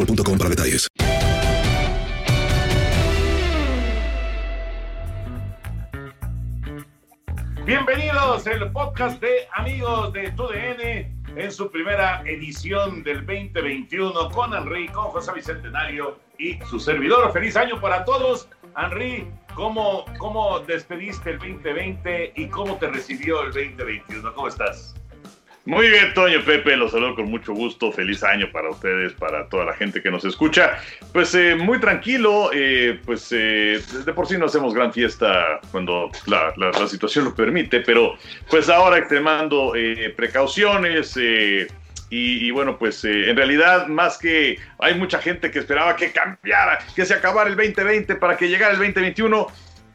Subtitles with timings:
[0.00, 0.86] boostmobile.com para detalles.
[7.64, 14.88] Bienvenidos al podcast de Amigos de TUDN en su primera edición del 2021 con Henry,
[14.88, 17.32] con José Bicentenario y su servidor.
[17.32, 18.48] Feliz año para todos.
[18.76, 24.34] Henry, ¿cómo, ¿cómo despediste el 2020 y cómo te recibió el 2021?
[24.34, 24.99] ¿Cómo estás?
[25.70, 27.92] Muy bien, Toño Pepe, los saludo con mucho gusto.
[27.92, 30.76] Feliz año para ustedes, para toda la gente que nos escucha.
[31.12, 36.10] Pues eh, muy tranquilo, eh, pues eh, de por sí no hacemos gran fiesta cuando
[36.26, 38.16] la, la- la situación lo permite, pero
[38.50, 41.16] pues ahora extremando eh, precauciones.
[41.16, 41.68] eh,
[42.12, 46.10] y, y bueno, pues eh, en realidad, más que hay mucha gente que esperaba que
[46.10, 49.46] cambiara, que se acabara el 2020 para que llegara el 2021,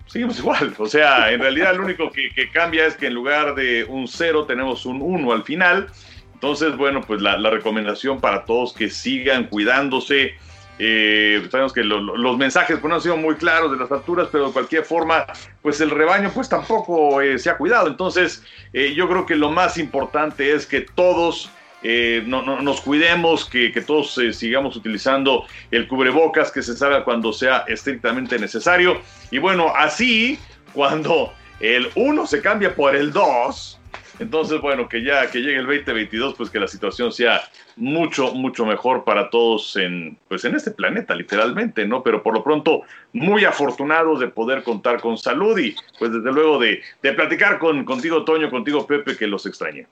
[0.07, 0.73] seguimos igual.
[0.77, 4.45] O sea, en realidad lo único que, cambia es que en lugar de un 0
[4.45, 5.89] tenemos un 1 al final.
[6.33, 10.35] Entonces, bueno, pues la, recomendación para todos que sigan cuidándose.
[10.77, 13.89] Eh, sabemos que lo- lo- los mensajes pues, no han sido muy claros de las
[13.91, 15.25] alturas, pero de cualquier forma,
[15.61, 17.87] pues el rebaño pues tampoco eh, se ha cuidado.
[17.87, 18.43] Entonces,
[18.73, 21.49] eh, yo creo que lo más importante es que todos
[21.88, 27.03] eh, no, no- nos cuidemos, que, todos eh, sigamos utilizando el cubrebocas, que se salga
[27.03, 29.01] cuando sea estrictamente necesario.
[29.29, 30.40] Y bueno, así,
[30.73, 33.79] cuando el 1 se cambia por el 2,
[34.18, 37.41] entonces, bueno, que ya que llegue el 2022, pues que la situación sea
[37.75, 42.02] mucho, mucho mejor para todos en, pues en este planeta, literalmente, ¿no?
[42.02, 42.81] Pero por lo pronto,
[43.13, 47.85] muy afortunados de poder contar con salud y, pues desde luego, de, de platicar con,
[47.85, 49.85] contigo, Toño, contigo, Pepe, que los extrañé.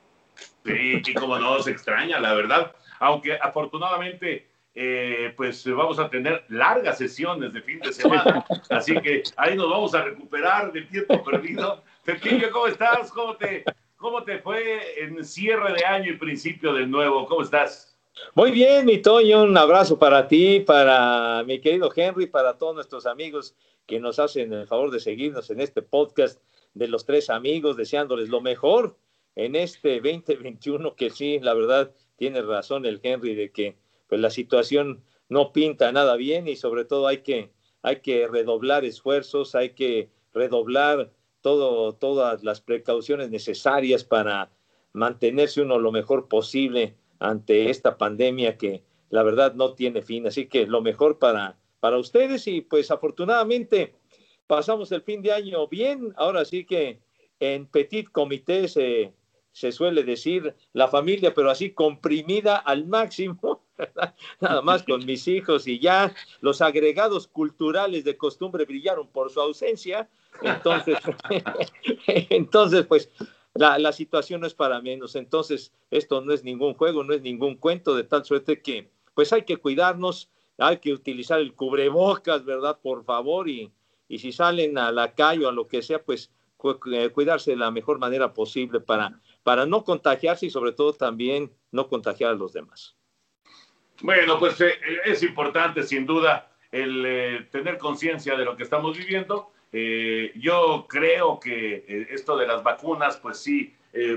[0.65, 2.73] Sí, y como no se extraña, la verdad.
[2.99, 8.45] Aunque afortunadamente, eh, pues vamos a tener largas sesiones de fin de semana.
[8.69, 11.83] Así que ahí nos vamos a recuperar del tiempo perdido.
[12.03, 13.11] Pepillo, ¿cómo estás?
[13.11, 13.63] ¿Cómo te,
[13.97, 17.25] ¿Cómo te fue en cierre de año y principio del nuevo?
[17.25, 17.97] ¿Cómo estás?
[18.35, 23.05] Muy bien, mi Toño, un abrazo para ti, para mi querido Henry, para todos nuestros
[23.05, 26.41] amigos que nos hacen el favor de seguirnos en este podcast
[26.73, 28.95] de los tres amigos, deseándoles lo mejor
[29.35, 33.77] en este 2021, que sí, la verdad, tiene razón el Henry de que
[34.07, 37.51] pues la situación no pinta nada bien y sobre todo hay que,
[37.81, 44.51] hay que redoblar esfuerzos, hay que redoblar todo, todas las precauciones necesarias para
[44.93, 50.27] mantenerse uno lo mejor posible ante esta pandemia que la verdad no tiene fin.
[50.27, 53.95] Así que lo mejor para, para ustedes y pues afortunadamente
[54.47, 56.13] pasamos el fin de año bien.
[56.15, 57.01] Ahora sí que
[57.39, 59.13] en petit comité se,
[59.53, 64.15] se suele decir la familia, pero así comprimida al máximo, ¿verdad?
[64.41, 69.39] nada más con mis hijos y ya los agregados culturales de costumbre brillaron por su
[69.39, 70.09] ausencia.
[70.41, 70.97] Entonces,
[72.07, 73.11] entonces pues
[73.53, 75.15] la, la, situación no es para menos.
[75.15, 79.31] Entonces, esto no es ningún juego, no es ningún cuento, de tal suerte que pues
[79.31, 82.79] hay que cuidarnos, hay que utilizar el cubrebocas, ¿verdad?
[82.81, 83.71] Por favor, y,
[84.07, 86.31] y si salen a la calle o a lo que sea, pues
[86.91, 91.51] eh, cuidarse de la mejor manera posible para, para no contagiarse y sobre todo también
[91.71, 92.95] no contagiar a los demás.
[94.01, 94.73] Bueno, pues eh,
[95.05, 99.51] es importante sin duda el eh, tener conciencia de lo que estamos viviendo.
[100.35, 103.75] yo creo que esto de las vacunas, pues sí,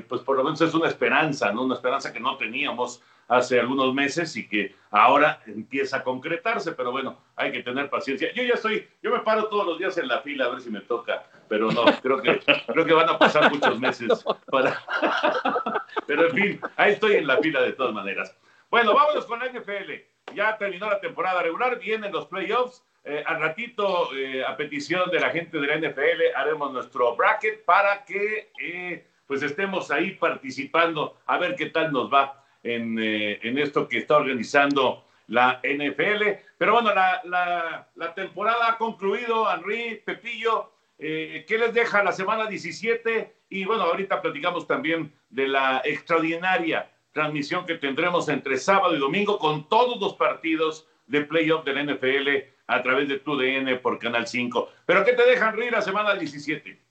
[0.09, 1.65] pues por lo menos es una esperanza, ¿no?
[1.65, 6.93] Una esperanza que no teníamos hace algunos meses y que ahora empieza a concretarse, pero
[6.93, 8.33] bueno, hay que tener paciencia.
[8.33, 10.71] Yo ya estoy, yo me paro todos los días en la fila a ver si
[10.71, 14.81] me toca, pero no, creo que, creo que van a pasar muchos meses para...
[16.07, 18.37] pero en fin, ahí estoy en la fila de todas maneras.
[18.71, 19.93] Bueno, vámonos con la NFL.
[20.35, 22.85] Ya terminó la temporada regular, vienen los playoffs.
[23.05, 27.65] Eh, al ratito, eh, a petición de la gente de la NFL, haremos nuestro bracket
[27.65, 33.59] para que eh, pues estemos ahí participando, a ver qué tal nos va eh, en,
[33.59, 36.23] esto que está organizando la NFL.
[36.59, 40.73] Pero bueno, la, temporada ha concluido, Henry, Pepillo.
[40.99, 43.35] Eh, ¿Qué les deja la semana 17?
[43.51, 49.39] Y bueno, ahorita platicamos también de la extraordinaria transmisión que tendremos entre sábado y domingo
[49.39, 52.29] con todos los partidos de playoff de la NFL
[52.67, 54.71] a través de TUDN por Canal 5.
[54.85, 56.86] ¿Pero qué te deja, Henry, la semana 17?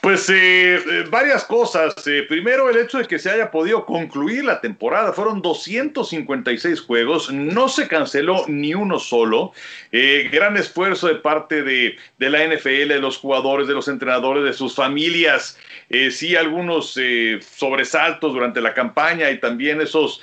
[0.00, 1.94] Pues eh, eh, varias cosas.
[2.06, 5.12] Eh, primero, el hecho de que se haya podido concluir la temporada.
[5.12, 9.52] Fueron 256 juegos, no se canceló ni uno solo.
[9.90, 14.74] gran esfuerzo de parte de, la NFL, de los jugadores, de los entrenadores, de sus
[14.74, 15.58] familias.
[16.10, 16.98] sí, algunos
[17.56, 20.20] sobresaltos durante la campaña y también esos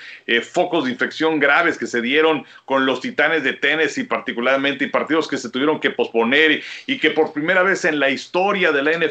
[0.51, 5.27] focos de infección graves que se dieron con los titanes de Tennessee, particularmente, y partidos
[5.27, 8.91] que se tuvieron que posponer y que por primera vez en la historia de la
[8.91, 9.04] NFL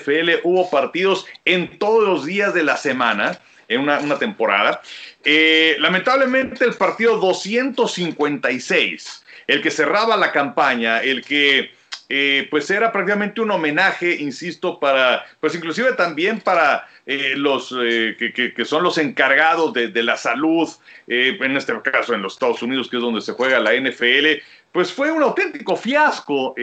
[0.44, 4.82] hubo partidos en todos los días de la semana, en una, temporada.
[5.24, 11.70] Eh, lamentablemente el partido 256, el que cerraba la campaña, el que
[12.08, 18.64] eh, pues era prácticamente un homenaje, insisto, para, pues inclusive también para eh, los que,
[18.64, 20.68] son los encargados de la salud,
[21.06, 24.42] en este caso en los Estados Unidos, que es donde se juega la NFL,
[24.72, 26.54] pues fue un auténtico fiasco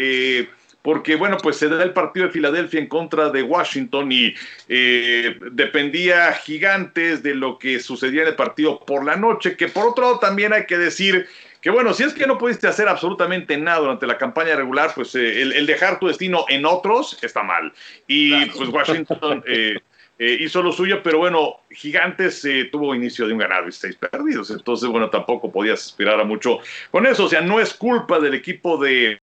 [0.81, 4.33] porque bueno, pues se da el partido de Filadelfia en contra de Washington y
[4.67, 9.87] eh, dependía gigantes de lo que sucedía en el partido por la noche, que por
[9.87, 11.27] otro lado también hay que decir
[11.61, 15.13] que bueno, si es que no pudiste hacer absolutamente nada durante la campaña regular, pues
[15.13, 17.71] eh, el, dejar tu destino en otros está mal.
[18.07, 19.43] Y pues Washington...
[19.47, 24.51] Eh, hizo lo suyo, pero bueno, Gigantes tuvo inicio de un ganado y seis perdidos,
[24.51, 26.59] entonces bueno, tampoco podías aspirar a mucho
[26.91, 29.19] con eso, o sea, no es culpa del equipo de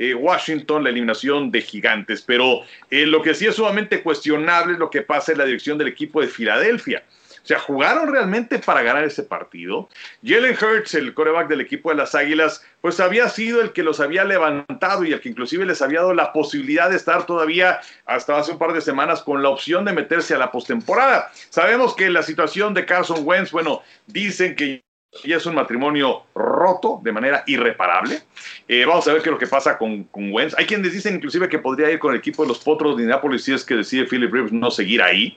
[0.00, 2.22] eh, Washington, la eliminación de gigantes.
[2.22, 5.76] Pero eh, lo que sí es sumamente cuestionable es lo que pasa en la dirección
[5.76, 7.04] del equipo de Filadelfia.
[7.42, 9.88] O sea, jugaron realmente para ganar ese partido.
[10.24, 14.00] Jalen Hurts, el coreback del equipo de las Águilas, pues había sido el que los
[14.00, 18.38] había levantado y el que inclusive les había dado la posibilidad de estar todavía hasta
[18.38, 21.30] hace un par de semanas con la opción de meterse a la postemporada.
[21.50, 24.82] Sabemos que la situación de Carson Wentz, bueno, dicen que
[25.24, 28.22] y es un matrimonio roto de manera irreparable.
[28.68, 30.54] Eh, vamos a ver qué es lo que pasa con, con Wentz.
[30.56, 33.44] Hay quienes dicen inclusive que podría ir con el equipo de los Potros de Indianapolis
[33.44, 35.36] si es que decide Philip Rivers no seguir ahí,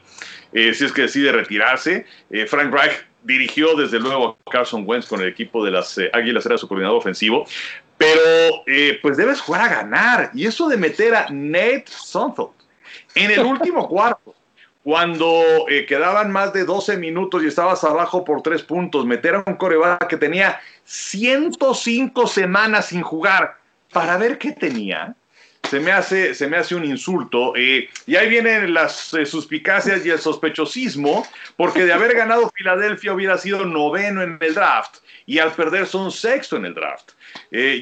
[0.53, 2.05] eh, si es que decide retirarse.
[2.29, 6.45] Eh, Frank Reich dirigió desde luego a Carson Wentz con el equipo de las Águilas,
[6.45, 7.45] era su coordinador ofensivo.
[7.97, 8.63] Pero
[9.01, 10.31] pues debes jugar a ganar.
[10.33, 12.49] Y eso de meter a Nate Sonfeld
[13.15, 14.35] en el último cuarto
[14.83, 19.43] cuando eh, quedaban más de 12 minutos y estabas abajo por tres puntos, meter a
[19.47, 23.57] un coreback que tenía 105 semanas sin jugar
[23.93, 25.15] para ver qué tenía,
[25.69, 27.53] se me hace, se me hace un insulto.
[27.55, 31.25] Eh, y ahí vienen las eh, suspicacias y el sospechosismo,
[31.55, 36.11] porque de haber ganado Filadelfia hubiera sido noveno en el draft y al perder son
[36.11, 37.11] sexto en el draft.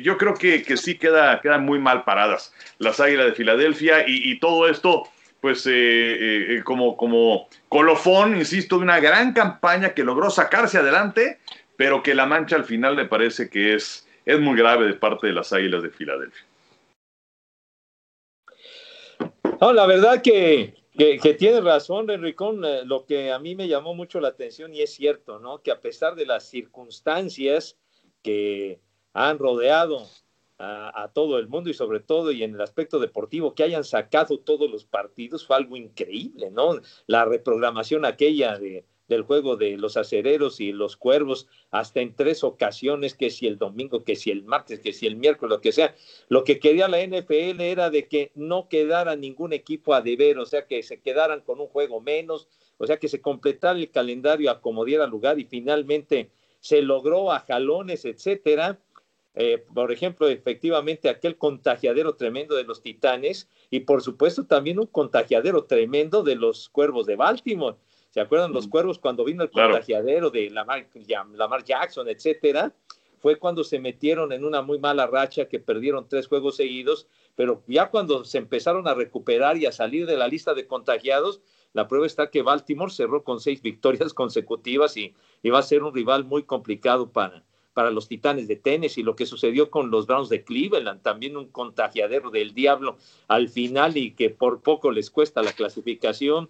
[0.04, 4.32] yo creo que, que sí queda, quedan muy mal paradas las Águilas de Filadelfia y,
[4.32, 5.11] y todo esto
[5.42, 10.78] pues eh, eh, eh, como, como colofón, insisto, de una gran campaña que logró sacarse
[10.78, 11.40] adelante,
[11.76, 15.28] pero que la mancha al final me parece que es, es muy grave de parte
[15.28, 16.46] de las Águilas de Filadelfia.
[19.60, 23.96] No, la verdad que, que, que tiene razón, Enricón, lo que a mí me llamó
[23.96, 25.62] mucho la atención y es cierto, ¿no?
[25.64, 27.78] Que a pesar de las circunstancias
[28.22, 28.80] que
[29.14, 30.08] han rodeado
[30.62, 34.40] a, todo el mundo y sobre todo y en el aspecto deportivo que hayan sacado
[34.40, 36.80] todos los partidos fue algo increíble, ¿no?
[37.08, 42.44] La reprogramación aquella de, del juego de los acereros y los cuervos hasta en tres
[42.44, 45.72] ocasiones, que si el domingo, que si el martes, que si el miércoles, lo que
[45.72, 45.96] sea.
[46.30, 50.46] Lo que quería la NFL era de que no quedara ningún equipo a deber, o
[50.46, 54.52] sea, que se quedaran con un juego menos, o sea, que se completara el calendario
[54.52, 56.30] a como diera lugar y finalmente
[56.62, 58.80] se logró a jalones, etcétera.
[59.34, 64.88] Eh, por ejemplo, efectivamente, aquel contagiadero tremendo de los Titanes y por supuesto también un
[64.88, 67.78] contagiadero tremendo de los Cuervos de Baltimore.
[68.10, 70.86] ¿Se acuerdan los Cuervos cuando vino el contagiadero de Lamar,
[71.34, 72.74] Lamar Jackson, etcétera?
[73.20, 77.64] Fue cuando se metieron en una muy mala racha que perdieron tres juegos seguidos, pero
[77.68, 81.40] ya cuando se empezaron a recuperar y a salir de la lista de contagiados,
[81.72, 85.84] la prueba está que Baltimore cerró con seis victorias consecutivas y, y va a ser
[85.84, 90.08] un rival muy complicado para, para los Titanes de Tennessee, lo que sucedió con los
[90.08, 92.98] Browns de Cleveland, también un contagiadero del diablo
[93.28, 96.50] al final y que por poco les cuesta la clasificación,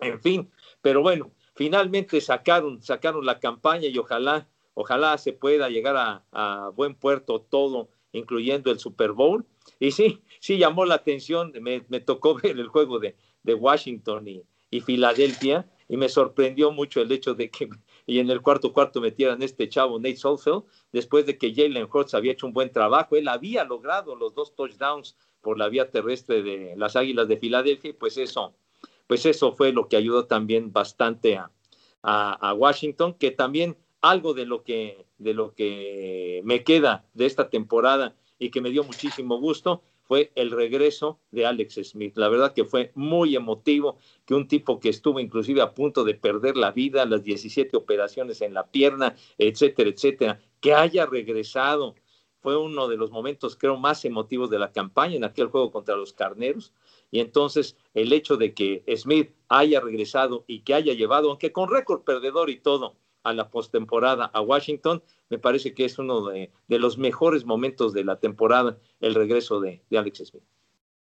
[0.00, 6.22] en fin, pero bueno, finalmente sacaron, sacaron la campaña y ojalá, ojalá se pueda llegar
[6.32, 9.46] a, buen puerto todo, incluyendo el Super Bowl.
[9.78, 14.42] Y sí, sí llamó la atención, me, tocó ver el juego de, de Washington y,
[14.70, 17.68] y Filadelfia, y me sorprendió mucho el hecho de que
[18.06, 22.14] y en el cuarto cuarto metieran este chavo Nate Solfeld, después de que Jalen Hurts
[22.14, 26.42] había hecho un buen trabajo, él había logrado los dos touchdowns por la vía terrestre
[26.42, 28.54] de las Águilas de Filadelfia, pues eso,
[29.06, 31.50] pues eso fue lo que ayudó también bastante a,
[32.02, 37.48] a, Washington, que también algo de lo que de lo que me queda de esta
[37.48, 42.16] temporada y que me dio muchísimo gusto fue el regreso de Alex Smith.
[42.16, 46.14] La verdad que fue muy emotivo que un tipo que estuvo inclusive a punto de
[46.14, 51.94] perder la vida, las 17 operaciones en la pierna, etcétera, etcétera, que haya regresado.
[52.40, 55.94] Fue uno de los momentos, creo, más emotivos de la campaña en aquel juego contra
[55.94, 56.72] los Carneros.
[57.12, 61.70] Y entonces el hecho de que Smith haya regresado y que haya llevado, aunque con
[61.70, 66.50] récord perdedor y todo, a la postemporada a Washington, me parece que es uno de,
[66.68, 70.42] los mejores momentos de la temporada, el regreso de, Alex Smith.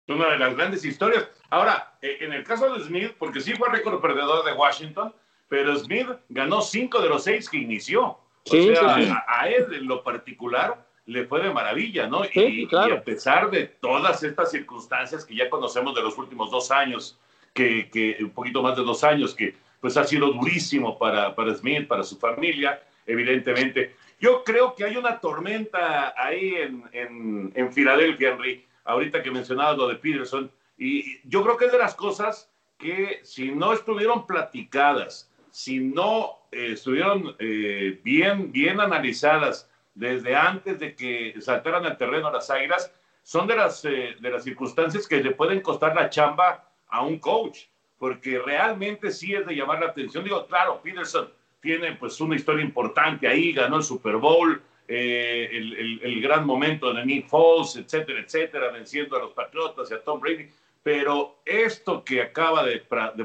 [0.07, 1.27] Una de las grandes historias.
[1.49, 5.13] Ahora, eh, en el caso de Smith, porque sí fue récord perdedor de Washington,
[5.47, 8.03] pero Smith ganó cinco de los seis que inició.
[8.03, 8.19] O
[8.51, 12.21] sea, A, él en lo particular le fue de maravilla, ¿no?
[12.25, 17.19] y, a pesar de todas estas circunstancias que ya conocemos de los últimos dos años,
[17.53, 19.55] que, que un poquito más de dos años, que
[19.85, 23.95] pues ha sido durísimo para, Smith, para su familia, evidentemente.
[24.19, 29.87] Yo creo que hay una tormenta ahí en, en, Filadelfia, Henry, ahorita que mencionabas lo
[29.87, 32.49] de Peterson, y yo creo que es de las cosas
[32.79, 40.79] que si no estuvieron platicadas, si no eh, estuvieron eh, bien, bien analizadas desde antes
[40.79, 45.21] de que saltaran al terreno las águilas, son de las, eh, de las circunstancias que
[45.21, 47.65] le pueden costar la chamba a un coach
[48.05, 50.23] porque realmente sí es de llamar la atención.
[50.23, 51.27] Digo, claro, Peterson
[51.59, 57.03] tiene pues una historia importante ahí, ganó el Super Bowl, eh, el, gran momento de
[57.03, 60.47] Nick Foles, etcétera, etcétera, venciendo a los Patriotas y a Tom Brady,
[60.83, 62.77] pero esto que acaba de,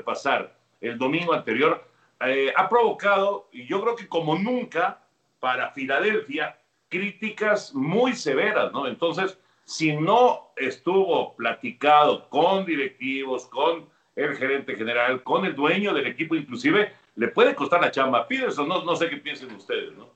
[0.02, 1.86] pasar el domingo anterior
[2.24, 5.02] eh, ha provocado, y yo creo que como nunca,
[5.40, 6.58] para Filadelfia,
[6.88, 8.86] críticas muy severas, ¿no?
[8.86, 13.90] Entonces, si no estuvo platicado con directivos, con
[14.24, 18.26] el gerente general, con el dueño del equipo inclusive, le puede costar la chamba.
[18.26, 20.10] Peterson, no, no sé qué piensen ustedes, ¿no?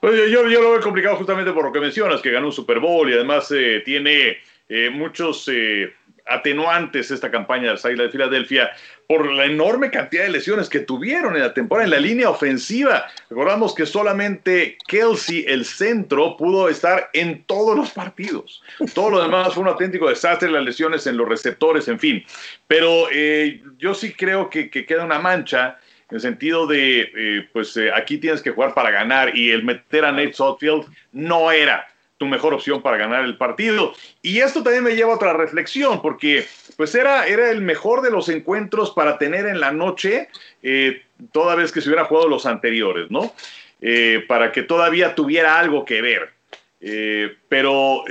[0.00, 2.80] Pues yo, yo, lo veo complicado justamente por lo que mencionas, que ganó un Super
[2.80, 5.92] Bowl y además eh, tiene eh, muchos eh,
[6.26, 8.70] atenuantes esta campaña de las Águilas de Filadelfia
[9.06, 13.06] por la enorme cantidad de lesiones que tuvieron en la temporada en la línea ofensiva.
[13.28, 18.62] Recordamos que solamente Kelsey, el centro, pudo estar en todos los partidos.
[18.94, 22.24] Todo lo demás fue un auténtico desastre, las lesiones en los receptores, en fin.
[22.68, 27.76] Pero eh, yo sí creo que, queda una mancha en el sentido de, eh, pues
[27.76, 31.89] eh, aquí tienes que jugar para ganar y el meter a Nate Sotfield no era
[32.20, 33.94] tu mejor opción para ganar el partido.
[34.20, 36.46] Y esto también me lleva a otra reflexión, porque
[36.76, 40.28] pues era, era el mejor de los encuentros para tener en la noche,
[40.62, 43.32] eh, toda vez que se hubiera jugado los anteriores, ¿no?
[43.80, 46.34] Eh, para que todavía tuviera algo que ver.
[46.82, 48.04] Eh, pero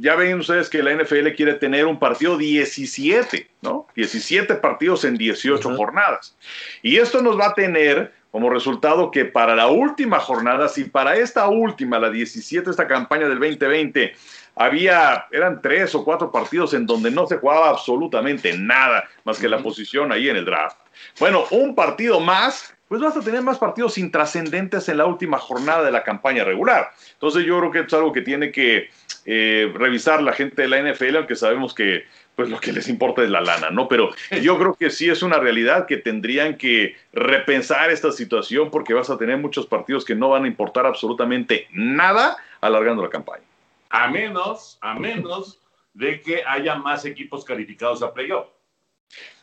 [0.00, 3.86] ya ven ustedes que la NFL quiere tener un partido 17, ¿no?
[3.94, 6.36] 17 partidos en 18 jornadas.
[6.82, 11.16] Y esto nos va a tener como resultado que para la última jornada, si para
[11.16, 14.14] esta última, la 17, esta campaña del 2020,
[14.56, 19.48] había, eran tres o cuatro partidos en donde no se jugaba absolutamente nada más que
[19.48, 20.78] la posición ahí en el draft.
[21.20, 25.84] Bueno, un partido más, pues vas a tener más partidos intrascendentes en la última jornada
[25.84, 26.90] de la campaña regular.
[27.12, 28.88] Entonces yo creo que es algo que tiene que
[29.26, 33.22] eh, revisar la gente de la NFL, aunque sabemos que pues lo que les importa
[33.22, 33.88] es la lana, ¿no?
[33.88, 34.10] Pero
[34.42, 39.10] yo creo que sí es una realidad que tendrían que repensar esta situación porque vas
[39.10, 43.44] a tener muchos partidos que no van a importar absolutamente nada alargando la campaña.
[43.90, 45.60] A menos, a menos
[45.92, 48.46] de que haya más equipos calificados a playoff.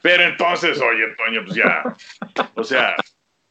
[0.01, 1.83] Pero entonces, oye, Toño, pues ya,
[2.55, 2.95] o sea,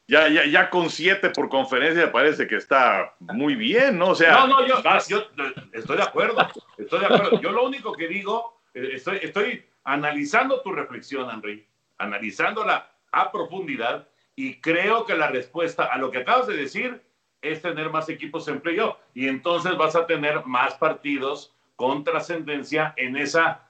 [0.08, 4.08] ya, ya, ya con siete por conferencia parece que está muy bien, ¿no?
[4.08, 5.24] O sea, no, no, yo, yo
[5.72, 7.40] estoy de acuerdo, estoy de acuerdo.
[7.40, 11.66] Yo lo único que digo, estoy, estoy analizando tu reflexión, Henry,
[11.98, 17.02] analizándola a profundidad y creo que la respuesta a lo que acabas de decir
[17.40, 22.94] es tener más equipos en playoff y entonces vas a tener más partidos con trascendencia
[22.96, 23.68] en esa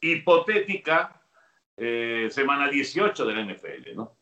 [0.00, 1.20] hipotética
[1.76, 4.12] eh, semana 18 del NFL, ¿no?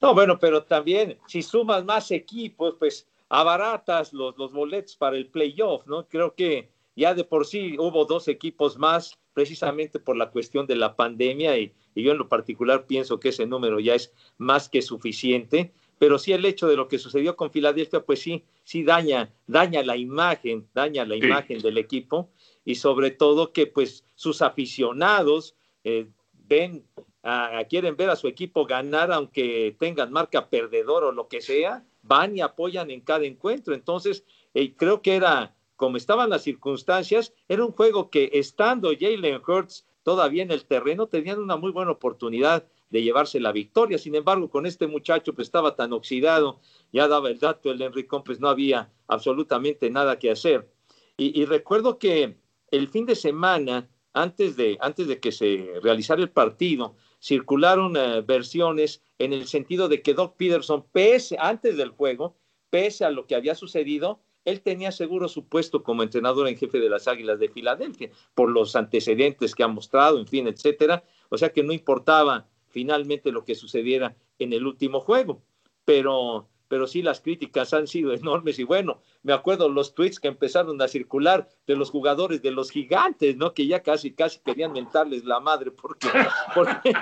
[0.00, 5.28] No, bueno, pero también si sumas más equipos, pues abaratas los, los boletos para el
[5.28, 6.08] playoff, ¿no?
[6.08, 10.76] Creo que ya de por sí hubo dos equipos más, precisamente por la cuestión de
[10.76, 14.68] la pandemia, y, y, yo en lo particular pienso que ese número ya es más
[14.68, 18.82] que suficiente, pero sí el hecho de lo que sucedió con Filadelfia, pues sí, sí
[18.82, 21.24] daña, daña la imagen, daña la sí.
[21.24, 22.30] imagen del equipo,
[22.64, 26.84] y sobre todo que pues sus aficionados eh, ven
[27.22, 31.84] a, quieren ver a su equipo ganar aunque tengan marca perdedor o lo que sea,
[32.02, 33.74] van y apoyan en cada encuentro.
[33.74, 39.42] Entonces, eh, creo que era, como estaban las circunstancias, era un juego que estando Jalen
[39.44, 43.98] Hurts todavía en el terreno, tenían una muy buena oportunidad de llevarse la victoria.
[43.98, 46.60] Sin embargo, con este muchacho pues estaba tan oxidado,
[46.92, 50.70] ya daba el dato, el Enrique pues no había absolutamente nada que hacer.
[51.16, 52.36] Y, recuerdo que
[52.70, 58.24] el fin de semana, antes de, antes de que se realizara el partido, circularon uh,
[58.24, 62.36] versiones en el sentido de que Doc Peterson, pese antes del juego,
[62.70, 66.80] pese a lo que había sucedido, él tenía seguro su puesto como entrenador en jefe
[66.80, 71.04] de las Águilas de Filadelfia, por los antecedentes que ha mostrado, en fin, etcétera.
[71.28, 75.42] O sea que no importaba finalmente lo que sucediera en el último juego.
[75.84, 80.28] Pero, pero sí las críticas han sido enormes y bueno, me acuerdo los tweets que
[80.28, 83.54] empezaron a circular de los jugadores de los gigantes, ¿no?
[83.54, 86.08] Que ya casi, casi querían mentarles la madre porque,
[86.54, 86.92] porque,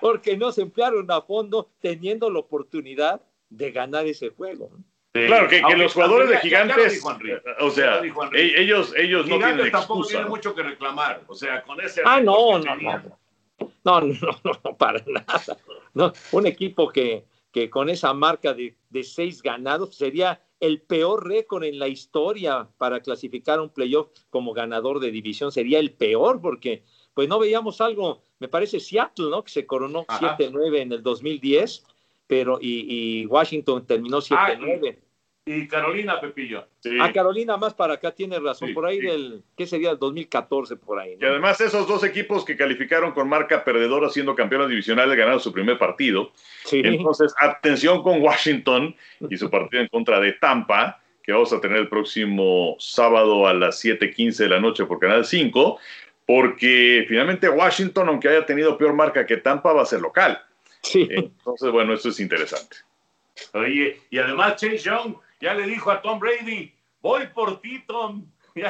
[0.00, 4.70] porque, no se emplearon a fondo teniendo la oportunidad de ganar ese juego.
[4.72, 4.84] ¿no?
[5.14, 5.26] Sí.
[5.26, 7.02] Claro, que, que los jugadores de gigantes,
[7.60, 8.02] o sea,
[8.34, 10.10] ellos, ellos no gigantes tienen tampoco excusa.
[10.10, 12.02] tienen mucho que reclamar, o sea, con ese...
[12.04, 12.92] Ah, no, no, no,
[13.84, 15.56] no, no, no, no, para nada.
[15.94, 21.26] No, un equipo que, que con esa marca de, de seis ganados sería el peor
[21.26, 26.40] récord en la historia para clasificar un playoff como ganador de división, sería el peor
[26.40, 29.42] porque pues no veíamos algo, me parece Seattle, ¿no?
[29.42, 31.84] Que se coronó 7-9 en el 2010
[32.28, 34.38] pero y, y Washington terminó 7-9.
[34.38, 34.98] Ah,
[35.46, 36.68] y, y, Carolina, Pepillo.
[36.80, 36.98] Sí.
[37.00, 39.06] A Carolina más para acá tiene razón, sí, por ahí sí.
[39.06, 39.90] del, ¿qué sería?
[39.90, 41.16] El 2014, por ahí.
[41.16, 41.26] ¿no?
[41.26, 45.52] Y además esos dos equipos que calificaron con marca perdedora siendo campeones divisionales ganaron su
[45.52, 46.32] primer partido.
[46.70, 48.94] Entonces, atención con Washington
[49.28, 53.54] y su partido en contra de Tampa, que vamos a tener el próximo sábado a
[53.54, 55.78] las 7:15 de la noche por Canal 5,
[56.26, 60.42] porque finalmente Washington, aunque haya tenido peor marca que Tampa, va a ser local.
[60.88, 61.06] Sí.
[61.10, 62.78] Entonces, bueno, esto es interesante.
[63.52, 66.72] Oye, y además Chase Young ya le dijo a Tom Brady,
[67.02, 68.24] voy por ti, Tom.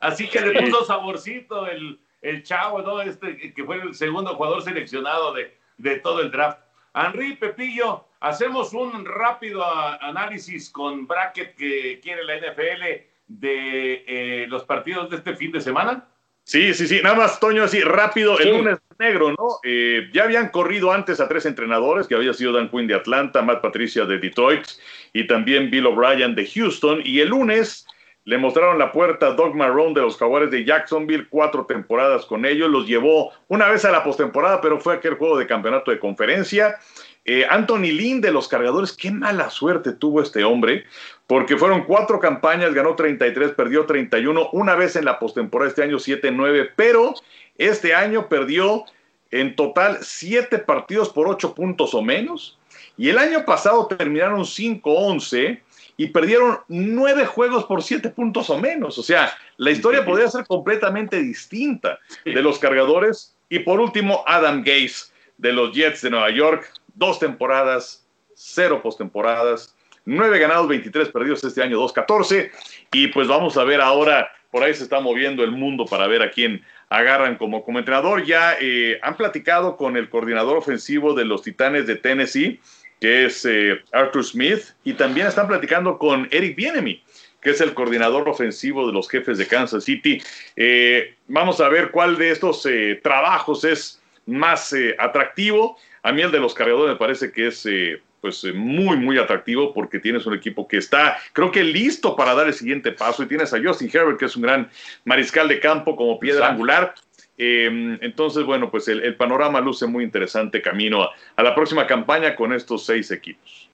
[0.00, 3.00] Así que le puso saborcito el, el chavo, ¿no?
[3.00, 6.60] Este, que fue el segundo jugador seleccionado de, de todo el draft.
[6.94, 9.64] Henry Pepillo, hacemos un rápido
[10.00, 12.82] análisis con bracket que quiere la NFL
[13.26, 16.08] de eh, los partidos de este fin de semana.
[16.48, 17.00] Sí, sí, sí.
[17.02, 18.38] Nada más, Toño, así rápido.
[18.38, 19.58] El lunes negro, ¿no?
[19.62, 23.42] Eh, ya habían corrido antes a tres entrenadores, que había sido Dan Quinn de Atlanta,
[23.42, 24.66] Matt Patricia de Detroit
[25.12, 27.02] y también Bill O'Brien de Houston.
[27.04, 27.86] Y el lunes
[28.24, 32.46] le mostraron la puerta a Doug Marrone de los Jaguares de Jacksonville, cuatro temporadas con
[32.46, 32.70] ellos.
[32.70, 36.78] Los llevó una vez a la postemporada, pero fue aquel juego de campeonato de conferencia.
[37.24, 40.84] Eh, Anthony Lynn de los cargadores, qué mala suerte tuvo este hombre,
[41.26, 45.98] porque fueron cuatro campañas, ganó 33, perdió 31, una vez en la postemporada este año
[45.98, 47.14] 7-9, pero
[47.58, 48.84] este año perdió
[49.30, 52.58] en total siete partidos por ocho puntos o menos,
[52.96, 55.60] y el año pasado terminaron 5-11
[55.98, 60.46] y perdieron nueve juegos por siete puntos o menos, o sea, la historia podría ser
[60.46, 66.30] completamente distinta de los cargadores, y por último, Adam Gase de los Jets de Nueva
[66.30, 72.50] York, dos temporadas, cero postemporadas, nueve ganados, 23 perdidos este año, 2-14.
[72.92, 76.22] Y pues vamos a ver ahora, por ahí se está moviendo el mundo para ver
[76.22, 78.24] a quién agarran como, como entrenador.
[78.24, 82.60] Ya eh, han platicado con el coordinador ofensivo de los Titanes de Tennessee,
[83.00, 87.02] que es eh, Arthur Smith, y también están platicando con Eric Bienemy,
[87.40, 90.20] que es el coordinador ofensivo de los jefes de Kansas City.
[90.56, 92.66] Eh, vamos a ver cuál de estos
[93.02, 95.76] trabajos es más atractivo.
[96.02, 99.18] A mí el de los cargadores me parece que es eh, pues eh, muy, muy
[99.18, 103.22] atractivo porque tienes un equipo que está, creo que listo para dar el siguiente paso
[103.22, 104.70] y tienes a Justin Herbert, que es un gran
[105.04, 106.54] mariscal de campo como piedra Exacto.
[106.54, 106.94] angular.
[107.36, 111.86] Eh, entonces, bueno, pues el, el, panorama luce muy interesante camino a, a la próxima
[111.86, 113.68] campaña con estos seis equipos.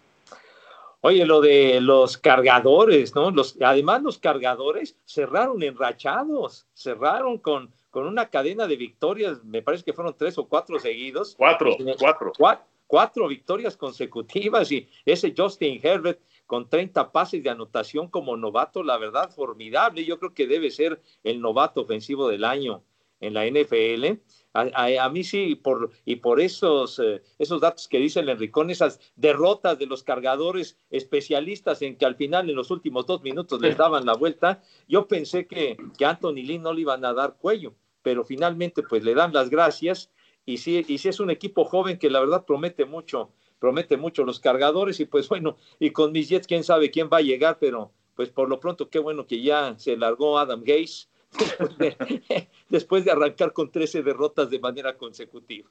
[1.06, 3.30] Oye, lo de los cargadores, ¿no?
[3.30, 9.85] Los, además, los cargadores cerraron enrachados, cerraron con, con una cadena de victorias, me parece
[9.85, 11.37] que fueron tres o cuatro seguidos.
[11.38, 12.33] Cuatro, cuatro.
[12.37, 18.83] Cuatro, cuatro victorias consecutivas y ese Justin Herbert con 30 pases de anotación como novato,
[18.83, 20.04] la verdad, formidable.
[20.04, 22.83] Yo creo que debe ser el novato ofensivo del año
[23.20, 24.18] en la NFL.
[24.54, 28.28] A, a, a mí sí, por, y por esos, eh, esos datos que dice el
[28.28, 33.22] Enricón, esas derrotas de los cargadores especialistas en que al final, en los últimos dos
[33.22, 37.12] minutos, les daban la vuelta, yo pensé que, que Anthony Lynn no le iban a
[37.12, 37.74] dar cuello,
[38.05, 40.12] pero finalmente pues le dan las gracias
[40.47, 44.25] y sí, y sí es un equipo joven que la verdad promete mucho, promete mucho
[44.25, 47.57] los cargadores y pues bueno, y con mis Jets quién sabe quién va a llegar,
[47.59, 51.09] pero pues por lo pronto qué bueno que ya se largó Adam Gaze
[52.69, 55.69] después de, arrancar con 13 derrotas de manera consecutiva.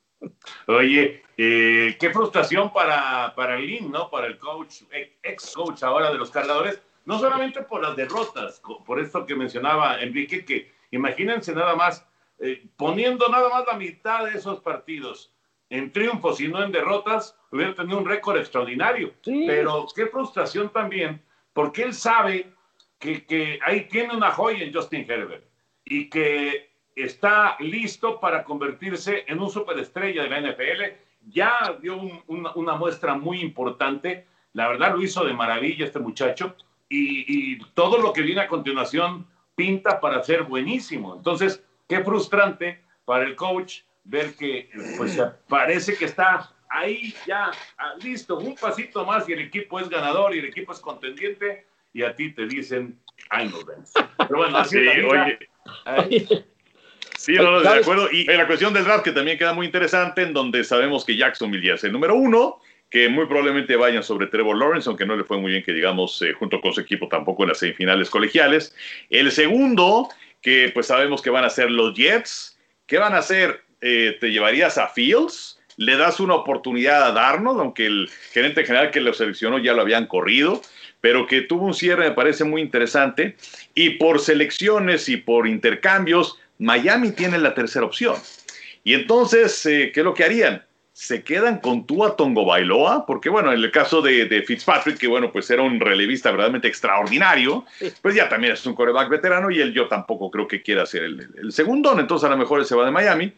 [0.67, 4.10] Oye, eh, qué frustración para, para Lynn, ¿no?
[4.10, 4.82] Para el coach,
[5.22, 10.02] ex coach ahora de los cargadores, no solamente por las derrotas, por esto que mencionaba
[10.02, 12.06] Enrique, que imagínense nada más,
[12.45, 15.34] eh, poniendo nada más la mitad de esos partidos
[15.69, 19.13] en triunfos y no en derrotas, hubiera tenido un récord extraordinario.
[19.21, 19.45] Sí.
[19.47, 22.51] Pero qué frustración también, porque él sabe
[22.99, 25.45] que, que ahí tiene una joya en Justin Herbert
[25.86, 30.82] y que está listo para convertirse en un superestrella de la NFL.
[31.29, 34.27] Ya dio un, una, una, muestra muy importante.
[34.51, 36.58] La verdad lo hizo de maravilla este muchacho
[36.89, 41.15] y, y, todo lo que viene a continuación pinta para ser buenísimo.
[41.15, 47.51] Entonces, qué frustrante para el coach ver que pues parece que está ahí ya
[48.01, 52.01] listo, un pasito más y el equipo es ganador y el equipo es contendiente y
[52.03, 53.91] a ti te dicen, ay, nos vemos.
[54.17, 56.45] Pero bueno, así sí, es oye.
[57.17, 58.10] Sí, no, no, de acuerdo.
[58.12, 61.65] Y la cuestión del draft que también queda muy interesante, en donde sabemos que Jacksonville
[61.65, 65.23] ya es el número uno, que muy probablemente vayan sobre Trevor Lawrence, aunque no le
[65.23, 68.75] fue muy bien que digamos eh, junto con su equipo tampoco en las semifinales colegiales.
[69.10, 70.10] El segundo,
[70.43, 72.60] que pues sabemos que van a ser los Jets.
[72.86, 73.63] ¿Qué van a hacer?
[73.82, 75.60] Eh, ¿Te llevarías a Fields?
[75.77, 77.60] ¿Le das una oportunidad a Darnold?
[77.60, 80.62] Aunque el gerente general que lo seleccionó ya lo habían corrido
[81.03, 83.36] pero que tuvo un cierre, me parece muy interesante.
[83.75, 88.15] Y por selecciones y por intercambios, Miami tiene la tercera opción.
[88.86, 90.63] Y entonces, eh, ¿qué es lo que harían?
[90.93, 95.08] Se quedan con Tua Tongo Bailoa, porque bueno, en el caso de, de, Fitzpatrick, que
[95.08, 97.65] bueno, pues era un relevista verdaderamente extraordinario,
[98.01, 101.03] pues ya también es un coreback veterano y él yo tampoco creo que quiera ser
[101.03, 103.34] el, el segundo, entonces a lo mejor él se va de Miami,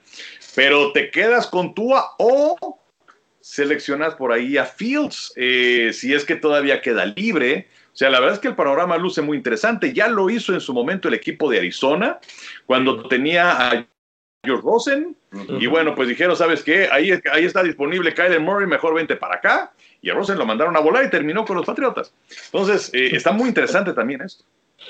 [0.53, 2.77] pero te quedas con Tua o
[3.45, 7.67] seleccionas por ahí a Fields, eh, si es que todavía queda libre.
[7.93, 9.93] O sea, la verdad es que el panorama luce muy interesante.
[9.93, 12.19] Ya lo hizo en su momento el equipo de Arizona,
[12.65, 13.85] cuando tenía a
[14.45, 15.17] George Rosen.
[15.33, 15.63] Uh -huh.
[15.63, 16.87] Y bueno, pues dijeron, ¿sabes qué?
[16.91, 19.73] Ahí, ahí está disponible Kyler Murray, mejor vente para acá.
[20.01, 22.13] Y a Rosen lo mandaron a volar y terminó con los Patriotas.
[22.45, 24.43] Entonces, eh, está muy interesante también esto.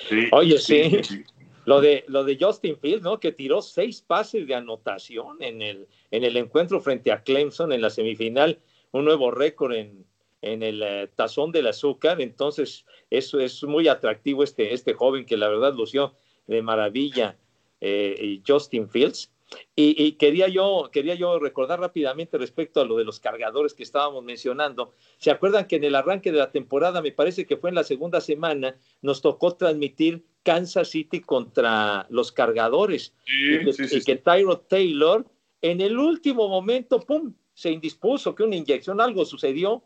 [0.09, 0.89] Sí, Oye, sí.
[0.89, 1.23] sí, sí.
[1.65, 3.19] Lo de, lo de Justin Fields, ¿no?
[3.19, 7.81] Que tiró seis pases de anotación en el, en el encuentro frente a Clemson en
[7.81, 8.59] la semifinal,
[8.91, 10.05] un nuevo récord en,
[10.43, 12.21] en el uh, tazón del azúcar.
[12.21, 16.13] Entonces, eso es muy atractivo este, este joven que la verdad lució
[16.45, 17.35] de maravilla,
[17.81, 19.31] eh, Justin Fields.
[19.75, 23.83] Y, y, quería, yo, quería yo recordar rápidamente respecto a lo de los cargadores que
[23.83, 24.93] estábamos mencionando.
[25.17, 27.83] ¿Se acuerdan que en el arranque de la temporada, me parece que fue en la
[27.83, 33.13] segunda semana, nos tocó transmitir Kansas City contra los cargadores?
[33.25, 35.25] Sí, y, que, sí, sí, y que Tyrod Taylor,
[35.61, 37.33] en el último momento, ¡pum!
[37.55, 39.83] se indispuso, que una inyección, algo sucedió.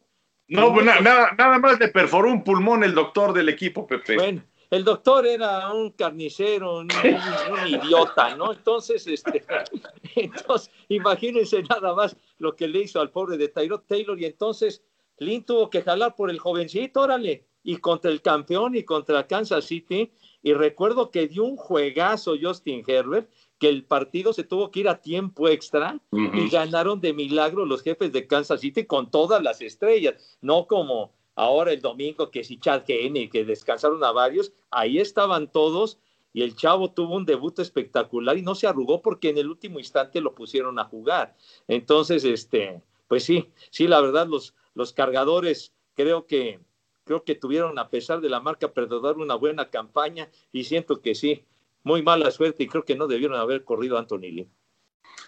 [0.48, 4.16] No, pues na, nada, nada más le perforó un pulmón el doctor del equipo, Pepe.
[4.16, 8.54] Bueno, el doctor era un carnicero, un, un, un idiota, ¿no?
[8.54, 9.44] Entonces, este,
[10.16, 14.84] entonces, imagínense nada más lo que le hizo al pobre de Tyrod Taylor y entonces
[15.20, 19.66] Lynn tuvo que jalar por el jovencito, órale, y contra el campeón y contra Kansas
[19.66, 20.12] City.
[20.42, 23.30] Y recuerdo que dio un juegazo Justin Herbert,
[23.60, 26.46] que el partido se tuvo que ir a tiempo extra uh -huh.
[26.46, 31.12] y ganaron de milagro los jefes de Kansas City con todas las estrellas, no como
[31.40, 35.98] ahora el domingo que si Chad que descansaron a varios, ahí estaban todos
[36.34, 39.80] y el chavo tuvo un debut espectacular y no se arrugó porque en el último
[39.80, 41.36] instante lo pusieron a jugar.
[41.68, 46.60] Entonces, este, pues sí, sí, la verdad, los, los cargadores creo que,
[47.06, 51.16] creo que tuvieron, a pesar de la marca perdedora, una buena campaña y siento que
[51.16, 51.46] sí,
[51.84, 54.50] muy mala suerte y creo que no debieron haber corrido a Anthony Lee.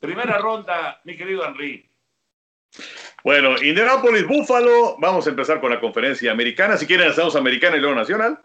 [0.00, 1.88] Primera ronda, mi querido Henry.
[3.22, 4.96] Bueno, Indianapolis, Buffalo.
[4.98, 6.76] Vamos a empezar con la conferencia americana.
[6.76, 8.38] Si quieren, hacemos americana y luego nacional.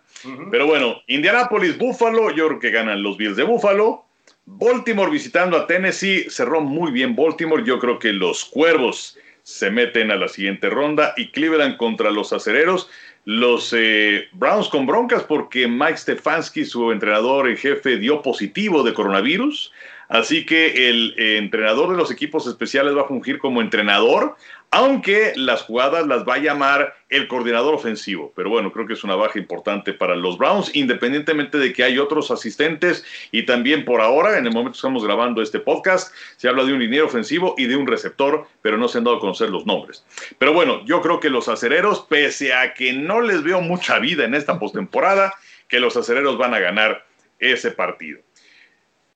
[0.51, 2.31] Pero bueno, Indianapolis, Buffalo.
[2.31, 4.05] Yo creo que ganan los Bills de Buffalo.
[4.45, 6.29] Baltimore visitando a Tennessee.
[6.29, 7.63] Cerró muy bien Baltimore.
[7.65, 11.13] Yo creo que los Cuervos se meten a la siguiente ronda.
[11.15, 12.89] Y Cleveland contra los Acereros.
[13.23, 18.93] Los eh, Browns con broncas porque Mike Stefanski, su entrenador en jefe, dio positivo de
[18.93, 19.71] coronavirus.
[20.07, 24.35] Así que el eh, entrenador de los equipos especiales va a fungir como entrenador,
[24.71, 28.33] aunque las jugadas las va a llamar el coordinador ofensivo.
[28.35, 31.97] Pero bueno, creo que es una baja importante para los Browns, independientemente de que hay
[31.97, 36.49] otros asistentes y también por ahora, en el momento que estamos grabando este podcast, se
[36.49, 39.21] habla de un liniero ofensivo y de un receptor, pero no se han dado a
[39.21, 40.05] conocer los nombres.
[40.37, 44.25] Pero bueno, yo creo que los acereros, pese a que no les veo mucha vida
[44.25, 45.33] en esta postemporada,
[45.67, 47.05] que los acereros van a ganar
[47.39, 48.19] ese partido.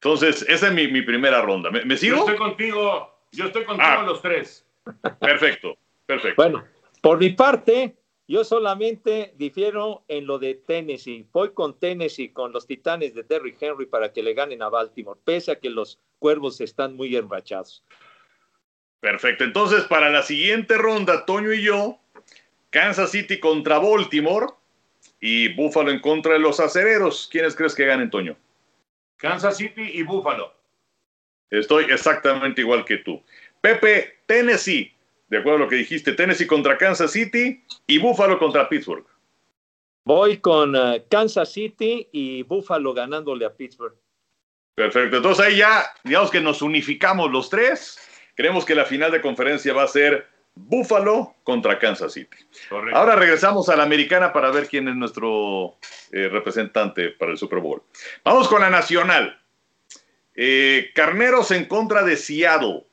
[0.01, 1.69] Entonces, esa es mi, primera ronda.
[1.71, 2.15] ¿Me, sigo?
[2.15, 4.03] Yo estoy contigo, yo estoy contigo ah.
[4.03, 4.65] los tres.
[5.19, 6.41] Perfecto, perfecto.
[6.41, 6.63] Bueno,
[7.01, 11.27] por mi parte, yo solamente difiero en lo de Tennessee.
[11.33, 15.19] Voy con Tennessee, con los Titanes de Terry Henry para que le ganen a Baltimore,
[15.23, 17.83] pese a que los Cuervos están muy enrachados.
[19.01, 19.43] Perfecto.
[19.43, 21.99] Entonces, para la siguiente ronda, Toño y yo,
[22.69, 24.47] Kansas City contra Baltimore
[25.19, 27.27] y Buffalo en contra de los acereros.
[27.29, 28.37] ¿Quiénes crees que ganen, Toño?
[29.19, 30.53] Kansas City y Buffalo.
[31.49, 33.21] Estoy exactamente igual que tú.
[33.61, 34.95] Pepe, Tennessee.
[35.27, 39.05] De acuerdo a lo que dijiste, Tennessee contra Kansas City y Buffalo contra Pittsburgh.
[40.05, 43.95] Voy con eh, Kansas City y Buffalo ganándole a Pittsburgh.
[44.75, 45.17] Perfecto.
[45.17, 47.99] Entonces ahí ya, digamos que nos unificamos los tres.
[48.35, 50.25] Creemos que la final de conferencia va a ser
[50.67, 52.37] Buffalo contra Kansas City.
[52.93, 55.77] Ahora regresamos a la americana para ver quién es nuestro
[56.11, 57.81] eh, representante para el Super Bowl.
[58.23, 59.39] Vamos con la nacional.
[60.35, 62.85] Eh, Carneros en contra de Seattle.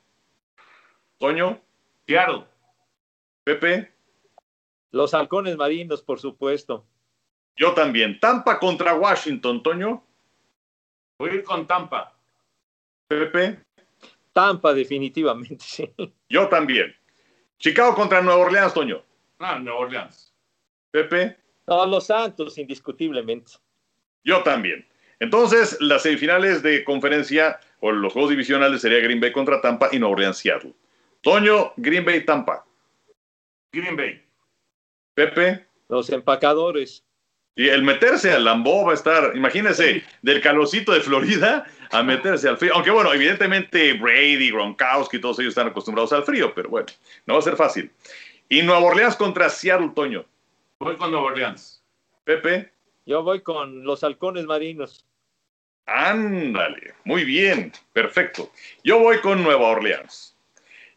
[1.18, 1.61] Toño.
[2.07, 2.44] Seattle.
[3.44, 3.92] Pepe.
[4.92, 6.87] Los halcones marinos, por supuesto.
[7.57, 8.20] Yo también.
[8.20, 10.05] Tampa contra Washington, Toño.
[11.18, 12.16] Voy a ir con Tampa.
[13.09, 13.61] Pepe.
[14.33, 15.92] Tampa, definitivamente, sí.
[16.29, 16.94] Yo también.
[17.59, 19.03] Chicago contra Nueva Orleans, Toño.
[19.38, 20.33] Ah, Nueva Orleans.
[20.90, 21.37] Pepe.
[21.66, 23.53] No, los Santos, indiscutiblemente.
[24.25, 24.87] Yo también.
[25.21, 29.99] Entonces, las semifinales de conferencia o los juegos divisionales sería Green Bay contra Tampa y
[29.99, 30.75] Nueva Orleans Seattle.
[31.23, 32.66] Toño, Green Bay, Tampa.
[33.73, 34.23] Green Bay.
[35.14, 35.66] Pepe.
[35.88, 37.06] Los empacadores.
[37.59, 42.51] Y el meterse al Lambo va a estar, imagínense, del calocito de Florida a meterse
[42.51, 42.75] al frío.
[42.75, 46.87] Aunque bueno, evidentemente Brady, Gronkowski, todos ellos están acostumbrados al frío, pero bueno,
[47.25, 47.90] no va a ser fácil.
[48.51, 50.27] Y Nueva Orleans contra Seattle, Toño.
[50.79, 51.83] Voy con Nueva Orleans.
[52.25, 52.71] Pepe.
[53.07, 55.07] Yo voy con los halcones marinos.
[55.87, 58.53] Ándale, muy bien, perfecto.
[58.85, 60.37] Yo voy con Nueva Orleans.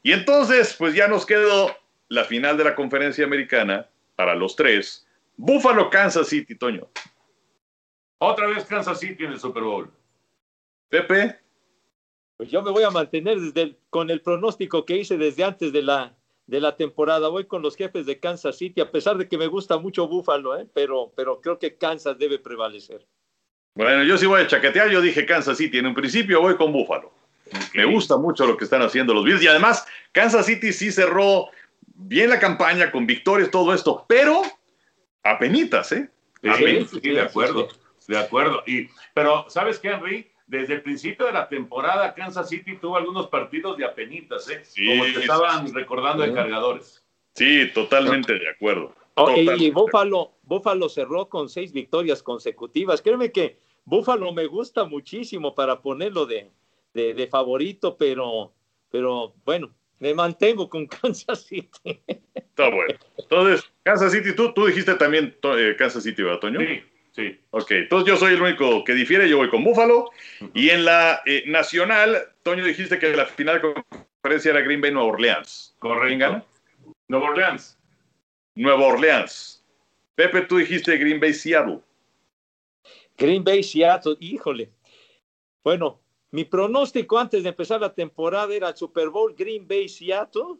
[0.03, 1.73] Y entonces, pues ya nos quedó
[2.09, 5.05] la final de la conferencia americana para los tres
[5.39, 6.89] Buffalo, Kansas City, Toño.
[8.17, 9.89] Otra vez Kansas City en el Super Bowl.
[10.89, 11.39] Pepe.
[12.35, 15.81] Pues yo me voy a mantener desde con el pronóstico que hice desde antes de
[15.81, 16.13] la,
[16.45, 17.29] de la temporada.
[17.29, 20.59] Voy con los jefes de Kansas City, a pesar de que me gusta mucho Buffalo,
[20.59, 20.67] ¿eh?
[20.73, 23.07] pero, pero creo que Kansas debe prevalecer.
[23.75, 24.89] Bueno, yo sí voy a chaquetear.
[24.89, 25.77] Yo dije Kansas City.
[25.77, 27.13] En un principio voy con Buffalo.
[27.73, 29.41] Me gusta mucho lo que están haciendo los Bills.
[29.41, 31.47] Y además, Kansas City sí cerró
[31.95, 34.05] bien la campaña con victorias, todo esto.
[34.09, 34.41] Pero
[35.23, 36.09] Apenitas, ¿eh?
[36.41, 37.67] Sí, de acuerdo,
[38.07, 38.63] de acuerdo.
[38.65, 40.31] Y, pero, ¿sabes qué, Henry?
[40.47, 44.63] Desde el principio de la temporada, Kansas City tuvo algunos partidos de apenitas, ¿eh?
[44.75, 47.03] Como te estaban recordando de cargadores.
[47.35, 48.95] Sí, totalmente de acuerdo.
[49.15, 53.01] Oh, y Buffalo, Buffalo cerró con seis victorias consecutivas.
[53.01, 56.51] Créeme que Buffalo me gusta muchísimo para ponerlo de,
[56.93, 58.53] de, favorito, pero,
[58.89, 62.01] pero bueno, me mantengo con Kansas City.
[62.33, 62.95] Está bueno.
[63.17, 66.59] Entonces, Kansas City, tú, tú dijiste también eh, Kansas City, ¿verdad, Toño?
[66.59, 67.39] Sí, sí.
[67.51, 70.09] Ok, entonces yo soy el único que difiere, yo voy con Buffalo.
[70.53, 73.73] Y en la eh, nacional, Toño, dijiste que la final de
[74.21, 75.75] conferencia era Green Bay Nueva Orleans.
[75.79, 76.07] Correcto.
[76.07, 76.43] ¿Quién gana?
[77.07, 77.77] Nueva Orleans.
[78.55, 79.63] Nueva Orleans.
[80.15, 81.79] Pepe, tú dijiste Green Bay Seattle.
[83.17, 84.69] Green Bay Seattle, híjole.
[85.63, 86.01] Bueno,
[86.31, 90.57] mi pronóstico antes de empezar la temporada era Super Bowl Green Bay Seattle.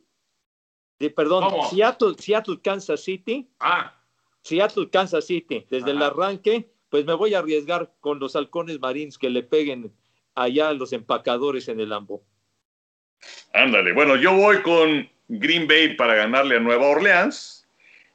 [0.97, 3.47] De, perdón, Seattle, Seattle, Kansas City.
[3.59, 3.95] Ah.
[4.41, 5.65] Seattle, Kansas City.
[5.69, 9.93] Desde el arranque, pues me voy a arriesgar con los halcones marines que le peguen
[10.35, 12.23] allá a los empacadores en el Lambo.
[13.53, 17.67] Ándale, bueno, yo voy con Green Bay para ganarle a Nueva Orleans.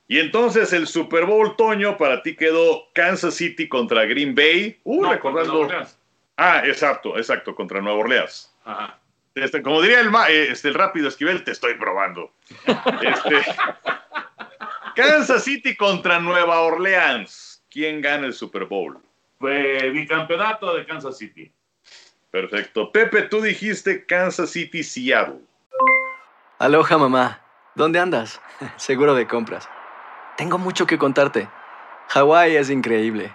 [0.07, 4.79] Y entonces el Super Bowl Toño para ti quedó Kansas City contra Green Bay.
[4.85, 5.69] Uh, recordando.
[6.37, 8.53] Ah, exacto, exacto, contra Nueva Orleans.
[8.65, 8.99] Ajá.
[9.35, 12.33] Este, como diría el, eh, este, el rápido Esquivel, te estoy probando.
[13.03, 13.43] Este,
[14.95, 17.65] Kansas City contra Nueva Orleans.
[17.69, 19.01] ¿Quién gana el Super Bowl?
[19.41, 21.53] Fue bicampeonato de Kansas City.
[22.31, 22.93] Perfecto.
[22.93, 25.41] Pepe, tú dijiste Kansas City, Seattle.
[26.61, 27.41] Aloha, mamá.
[27.75, 28.41] ¿Dónde andas?
[28.77, 29.69] Seguro de compras.
[30.37, 31.49] Tengo mucho que contarte.
[32.09, 33.35] Hawái es increíble.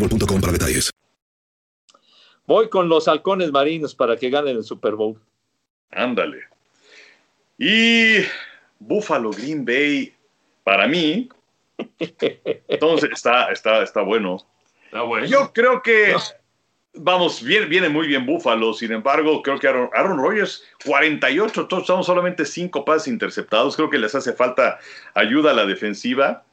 [0.09, 0.91] para detalles.
[2.47, 5.19] Voy con los halcones marinos para que ganen el Super Bowl.
[5.91, 6.39] Ándale.
[7.57, 8.23] Y
[8.79, 10.13] Buffalo Green Bay,
[10.63, 11.29] para mí,
[12.67, 14.37] entonces está, está, está bueno.
[14.85, 15.27] Está bueno.
[15.27, 16.15] Yo creo que,
[16.93, 22.03] vamos, viene, viene muy bien Buffalo, sin embargo, creo que Aaron, Aaron Rodgers, 48 son
[22.03, 24.79] solamente 5 pases interceptados, creo que les hace falta
[25.13, 26.43] ayuda a la defensiva.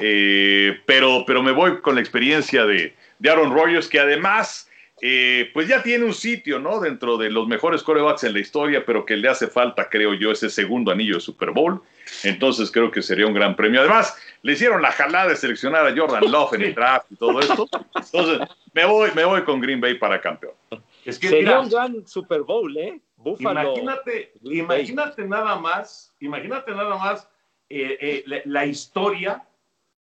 [0.00, 4.68] Eh, pero, pero me voy con la experiencia de, de Aaron Rodgers, que además,
[5.02, 6.80] eh, pues ya tiene un sitio, ¿no?
[6.80, 10.30] Dentro de los mejores corebacks en la historia, pero que le hace falta, creo yo,
[10.32, 11.82] ese segundo anillo de Super Bowl.
[12.24, 13.80] Entonces creo que sería un gran premio.
[13.80, 17.40] Además, le hicieron la jalada de seleccionar a Jordan Love en el draft y todo
[17.40, 17.68] esto.
[17.94, 20.54] Entonces, me voy, me voy con Green Bay para campeón.
[21.04, 23.00] Es que sería un gran Super Bowl, ¿eh?
[23.38, 27.28] Imagínate, imagínate nada más, imagínate nada más
[27.68, 29.44] eh, eh, la historia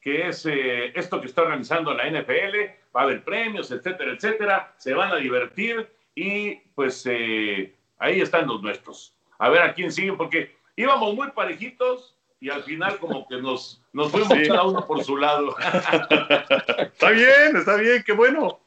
[0.00, 2.56] que es eh, esto que está organizando la NFL.
[2.96, 4.74] Va a haber premios, etcétera, etcétera.
[4.78, 9.92] Se van a divertir y pues eh, ahí están los nuestros a ver a quién
[9.92, 14.86] sigue, porque íbamos muy parejitos y al final como que nos, nos fuimos cada uno
[14.86, 15.56] por su lado.
[15.58, 18.60] está bien, está bien, qué bueno.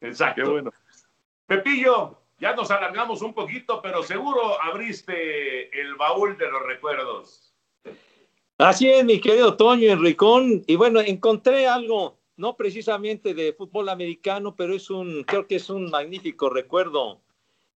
[0.00, 0.42] Exacto.
[0.42, 0.72] Qué bueno.
[1.46, 7.54] Pepillo, ya nos alargamos un poquito, pero seguro abriste el baúl de los recuerdos.
[8.58, 10.62] Así es, mi querido Toño Enricón.
[10.66, 15.70] Y bueno, encontré algo, no precisamente de fútbol americano, pero es un, creo que es
[15.70, 17.22] un magnífico recuerdo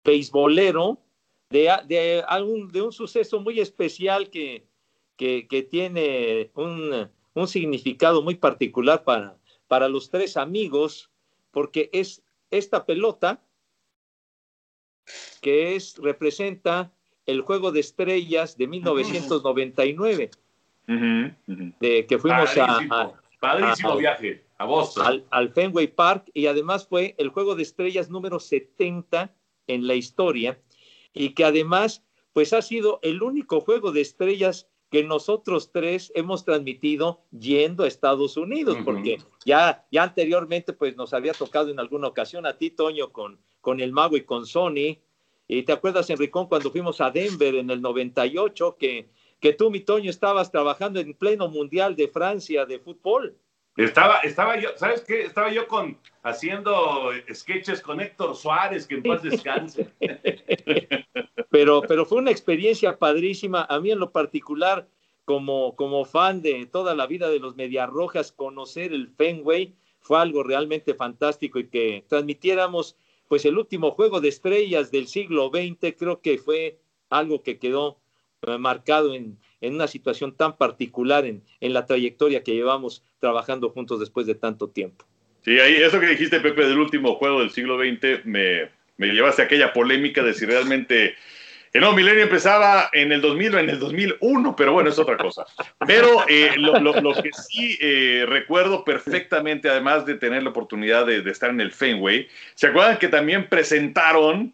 [0.02, 0.98] beisbolero
[1.50, 4.69] de, algún, de un suceso muy especial que,
[5.20, 9.36] que, tiene un, un, significado muy particular para,
[9.68, 11.10] para los tres amigos,
[11.50, 13.42] porque es esta pelota
[15.42, 16.90] que es, representa
[17.26, 20.30] el juego de estrellas de 1999,
[20.86, 25.06] de que fuimos a, Padrísimo viaje a Boston.
[25.06, 29.34] Al, al, Fenway Park y además fue el juego de estrellas número 70
[29.66, 30.58] en la historia
[31.14, 36.44] y que además, pues ha sido el único juego de estrellas que nosotros tres hemos
[36.44, 42.08] transmitido yendo a Estados Unidos, porque ya, ya anteriormente pues nos había tocado en alguna
[42.08, 44.98] ocasión a ti, Toño, con, con el Mago y con Sony.
[45.46, 49.80] Y te acuerdas, Enricón, cuando fuimos a Denver en el 98, que, que tú, mi
[49.80, 53.36] Toño, estabas trabajando en pleno Mundial de Francia de fútbol.
[53.76, 55.22] Estaba, estaba yo, ¿sabes qué?
[55.22, 59.88] Estaba yo con haciendo sketches con Héctor Suárez, que en paz descanse.
[61.50, 63.66] pero, pero fue una experiencia padrísima.
[63.68, 64.88] A mí en lo particular,
[65.24, 67.54] como, como fan de toda la vida de los
[67.88, 72.96] Rojas, conocer el Fenway fue algo realmente fantástico y que transmitiéramos
[73.28, 77.98] pues el último juego de estrellas del siglo XX, creo que fue algo que quedó
[78.58, 84.00] marcado en, en una situación tan particular en, en la trayectoria que llevamos trabajando juntos
[84.00, 85.04] después de tanto tiempo.
[85.44, 89.42] Sí, ahí eso que dijiste, Pepe, del último juego del siglo XX, me, me llevaste
[89.42, 91.14] a aquella polémica de si realmente
[91.72, 95.16] el nuevo milenio empezaba en el 2000 o en el 2001, pero bueno, es otra
[95.16, 95.46] cosa.
[95.86, 101.22] Pero eh, lo, lo, que sí eh, recuerdo perfectamente, además de tener la oportunidad de,
[101.22, 104.52] de, estar en el Fenway, ¿se acuerdan que también presentaron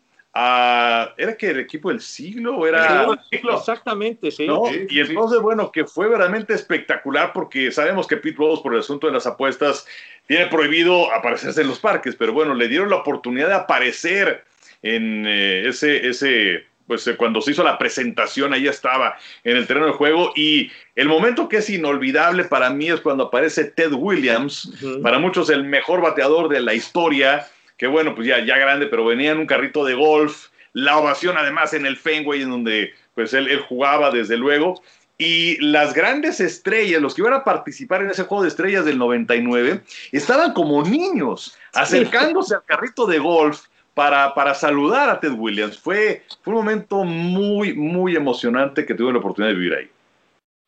[1.16, 2.66] ¿Era que el equipo del siglo?
[2.66, 3.06] Era...
[3.30, 4.46] Exactamente, sí.
[4.90, 9.06] y entonces, bueno, que fue verdaderamente espectacular porque sabemos que Pete Rose, por el asunto
[9.06, 9.86] de las apuestas,
[10.26, 14.44] tiene prohibido aparecerse en los parques, pero bueno, le dieron la oportunidad de aparecer
[14.82, 19.66] en eh, ese, ese, pues eh, cuando se hizo la presentación, ahí estaba en el
[19.66, 23.92] terreno de juego y el momento que es inolvidable para mí es cuando aparece Ted
[23.92, 24.72] Williams,
[25.02, 29.04] para muchos el mejor bateador de la historia que bueno, pues ya, ya grande, pero
[29.04, 33.32] venía en un carrito de golf, la ovación además en el Fenway, en donde pues
[33.34, 34.82] él, él jugaba desde luego,
[35.18, 38.98] y las grandes estrellas, los que iban a participar en ese juego de estrellas del
[38.98, 39.80] 99,
[40.12, 43.64] estaban como niños, acercándose al carrito de golf
[43.94, 45.78] para, para saludar a Ted Williams.
[45.78, 49.90] Fue, fue un momento muy, muy emocionante que tuve la oportunidad de vivir ahí.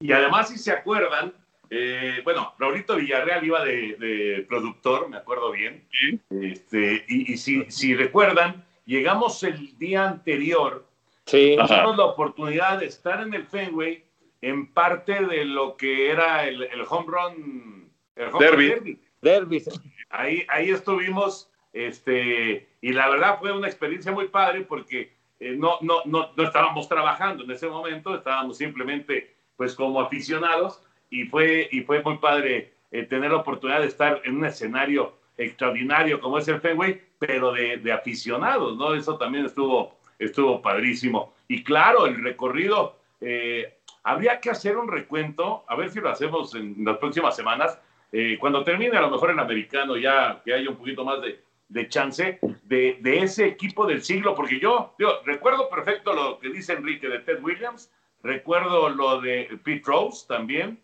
[0.01, 1.35] Y además, si se acuerdan,
[1.71, 5.85] eh, bueno, Raulito Villarreal iba de, productor, me acuerdo bien.
[6.31, 10.87] Este, y, si, recuerdan, llegamos el día anterior,
[11.27, 11.57] sí.
[11.57, 14.05] tuvimos la oportunidad de estar en el Fenway
[14.41, 19.01] en parte de lo que era el, home run, el derby.
[19.21, 19.63] derby.
[20.11, 25.79] Ahí, ahí estuvimos, este, y la verdad fue una experiencia muy padre porque eh, no,
[25.83, 31.69] no, no, no estábamos trabajando en ese momento, estábamos simplemente pues como aficionados y fue,
[31.71, 36.39] y fue muy padre eh, tener la oportunidad de estar en un escenario extraordinario como
[36.39, 38.95] es el Fenway, pero de, de, aficionados, ¿no?
[38.95, 41.35] Eso también estuvo, estuvo padrísimo.
[41.47, 46.55] Y claro, el recorrido, eh, habría que hacer un recuento, a ver si lo hacemos
[46.55, 47.79] en las próximas semanas,
[48.11, 51.41] eh, cuando termine a lo mejor el americano, ya que haya un poquito más de,
[51.69, 54.95] de chance, de, de, ese equipo del siglo, porque yo,
[55.25, 57.93] recuerdo perfecto lo que dice Enrique de Ted Williams,
[58.23, 60.81] recuerdo lo de Pete Rose también,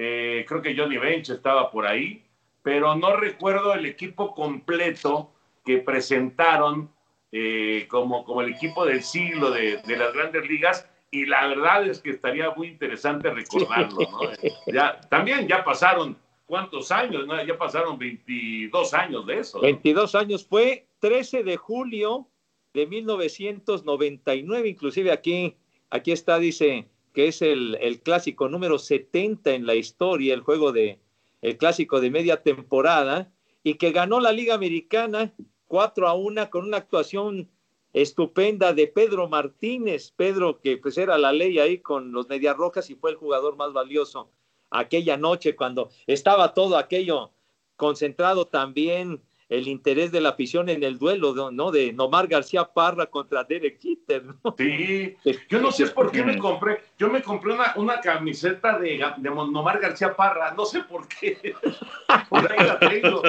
[0.00, 2.22] eh, creo que Johnny Bench estaba por ahí,
[2.62, 5.32] pero no recuerdo el equipo completo
[5.64, 6.88] que presentaron
[7.32, 11.98] eh, como, como el equipo del siglo de, las grandes ligas y la verdad es
[11.98, 14.72] que estaría muy interesante recordarlo, ¿no?
[14.72, 17.26] Ya, también ya pasaron, ¿cuántos años?
[17.26, 17.42] no?
[17.44, 19.58] Ya pasaron 22 años de eso.
[19.58, 19.62] ¿no?
[19.62, 22.28] 22 años, fue 13 de julio
[22.72, 25.56] de 1999, inclusive aquí,
[25.90, 26.86] aquí está, dice
[27.18, 31.00] que es el, el clásico número 70 en la historia, el juego de,
[31.42, 33.32] el clásico de media temporada,
[33.64, 35.34] y que ganó la Liga Americana
[35.66, 37.50] 4 a 1 con una actuación
[37.92, 42.88] estupenda de Pedro Martínez, Pedro que pues era la ley ahí con los Medias Rojas
[42.88, 44.30] y fue el jugador más valioso
[44.70, 47.32] aquella noche cuando estaba todo aquello
[47.74, 51.70] concentrado también el interés de la afición en el duelo, ¿no?
[51.70, 54.54] De Nomar García Parra contra Derek Jeter, ¿no?
[54.58, 55.16] Sí,
[55.48, 59.30] yo no sé por qué me compré, yo me compré una, una camiseta de, de
[59.30, 61.54] Nomar García Parra, no sé por qué.
[62.28, 63.22] Por ahí la tengo.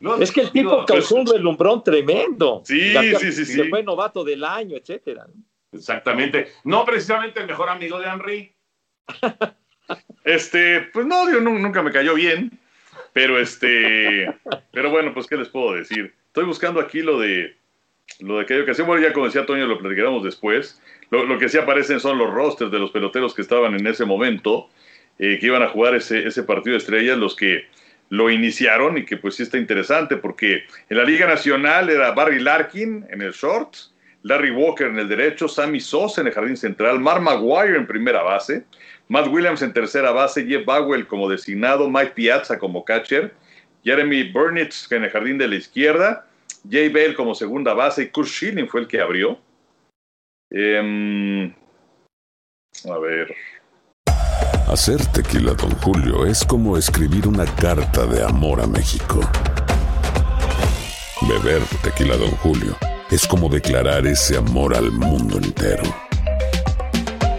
[0.00, 2.62] No, es que el tipo digo, causó un relumbrón tremendo.
[2.64, 5.26] Sí, sí, sí, Se fue novato del año, etcétera.
[5.72, 6.52] Exactamente.
[6.64, 8.54] No precisamente el mejor amigo de Henry.
[10.24, 12.58] Este, pues no, nu- nunca me cayó bien,
[13.18, 14.32] pero este,
[14.70, 16.14] pero bueno, pues qué les puedo decir.
[16.28, 17.56] Estoy buscando aquí lo de
[18.20, 20.80] lo de aquella ocasión, bueno, ya como decía Toño, lo platicaremos después.
[21.10, 24.04] Lo, lo que sí aparecen son los rosters de los peloteros que estaban en ese
[24.04, 24.68] momento,
[25.18, 27.66] eh, que iban a jugar ese, ese partido de estrellas, los que
[28.08, 32.38] lo iniciaron y que pues sí está interesante porque en la Liga Nacional era Barry
[32.38, 33.74] Larkin en el short,
[34.22, 38.22] Larry Walker en el derecho, Sammy Sosa en el jardín central, Mark Maguire en primera
[38.22, 38.64] base,
[39.08, 43.34] Matt Williams en tercera base, Jeff Bagwell como designado, Mike Piazza como catcher,
[43.82, 46.26] Jeremy Burnitz en el jardín de la izquierda,
[46.70, 49.38] Jay Bale como segunda base y Kurt Schilling fue el que abrió.
[50.50, 51.54] Em,
[52.84, 53.34] a ver.
[54.68, 59.20] Hacer tequila, Don Julio, es como escribir una carta de amor a México.
[61.22, 62.76] Beber tequila, Don Julio,
[63.10, 66.07] es como declarar ese amor al mundo entero.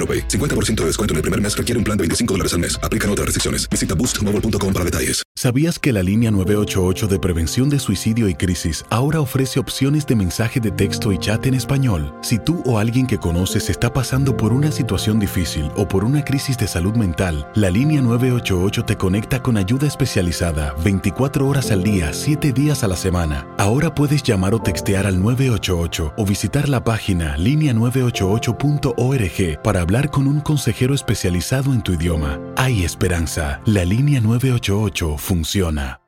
[0.00, 0.28] AroPay.
[0.28, 2.80] 50% de descuento en el primer mes requiere un plan de 25 dólares al mes.
[2.82, 3.68] Aplican otras restricciones.
[3.68, 5.22] Visita boostmobile.com para detalles.
[5.36, 10.14] ¿Sabías que la línea 988 de prevención de suicidio y crisis ahora ofrece opciones de
[10.14, 12.14] mensaje de texto y chat en español?
[12.20, 16.22] Si tú o alguien que conoces está pasando por una situación difícil o por una
[16.24, 21.84] crisis de salud mental, la línea 988 te conecta con ayuda especializada 24 horas al
[21.84, 23.48] día, 7 días a la semana.
[23.56, 30.28] Ahora puedes llamar o textear al 988 o visitar la página línea988.org para hablar con
[30.28, 32.38] un consejero especializado en tu idioma.
[32.56, 33.60] Hay esperanza.
[33.66, 36.00] La línea 988 funciona.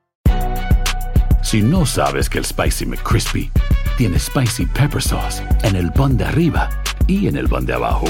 [1.42, 3.50] Si no sabes que el Spicy McCrispy
[3.98, 6.70] tiene Spicy Pepper Sauce en el pan de arriba
[7.08, 8.06] y en el pan de abajo,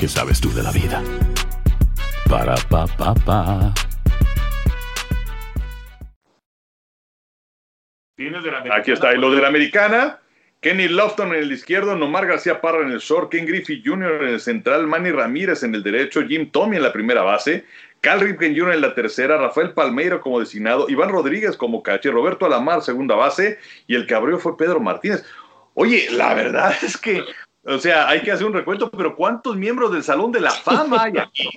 [0.00, 1.02] ¿qué sabes tú de la vida?
[2.30, 3.74] Para, pa, pa, pa.
[8.16, 10.18] Tienes de la Aquí está, y lo de la americana.
[10.62, 14.22] Kenny Lofton en el izquierdo, Nomar García Parra en el short, Ken Griffey Jr.
[14.22, 17.64] en el central, Manny Ramírez en el derecho, Jim Tommy en la primera base,
[18.00, 18.74] Cal Ripken Jr.
[18.74, 23.58] en la tercera, Rafael Palmeiro como designado, Iván Rodríguez como caché, Roberto Alamar segunda base
[23.88, 25.24] y el que abrió fue Pedro Martínez.
[25.74, 27.24] Oye, la verdad es que,
[27.64, 31.02] o sea, hay que hacer un recuento, pero ¿cuántos miembros del Salón de la Fama
[31.02, 31.50] hay aquí?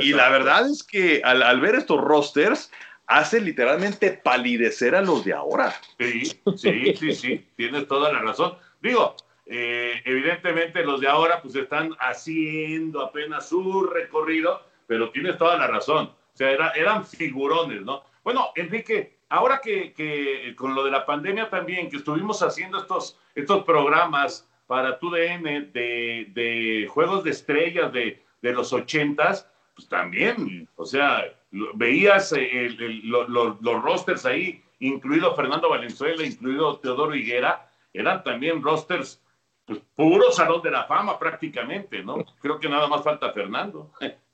[0.00, 2.70] Y la verdad es que al, al ver estos rosters,
[3.08, 5.74] hace literalmente palidecer a los de ahora.
[5.98, 6.24] Sí,
[6.56, 8.54] sí, sí, sí, tienes toda la razón.
[8.80, 15.56] Digo, eh, evidentemente los de ahora pues están haciendo apenas su recorrido, pero tienes toda
[15.56, 16.06] la razón.
[16.06, 18.04] O sea, era- eran figurones, ¿no?
[18.22, 23.18] Bueno, Enrique, ahora que, que con lo de la pandemia también, que estuvimos haciendo estos,
[23.34, 29.88] estos programas para tu DN de, de juegos de estrellas de, de los ochentas, pues
[29.88, 36.24] también, o sea, veías eh, el- el- lo- lo- los rosters ahí, incluido Fernando Valenzuela,
[36.24, 39.20] incluido Teodoro Higuera, eran también rosters,
[39.64, 42.24] pues puro salón de la fama prácticamente, ¿no?
[42.40, 43.90] Creo que nada más falta Fernando.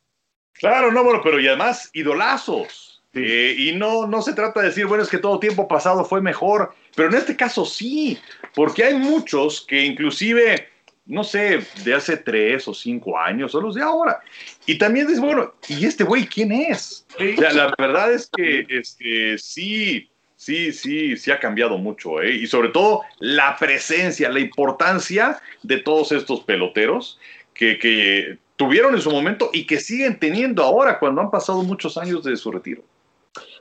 [0.56, 3.02] Claro, no, bueno, pero y además idolazos.
[3.12, 6.20] Eh, y no, no se trata de decir, bueno, es que todo tiempo pasado fue
[6.20, 8.18] mejor, pero en este caso sí,
[8.54, 10.68] porque hay muchos que inclusive
[11.06, 14.20] no sé, de hace tres o cinco años, o los de ahora.
[14.66, 17.06] Y también es bueno, ¿y este güey quién es?
[17.16, 22.34] O sea, la verdad es que este, sí, sí, sí, sí ha cambiado mucho, ¿eh?
[22.34, 27.18] Y sobre todo la presencia, la importancia de todos estos peloteros
[27.52, 31.98] que, que tuvieron en su momento y que siguen teniendo ahora cuando han pasado muchos
[31.98, 32.82] años de su retiro.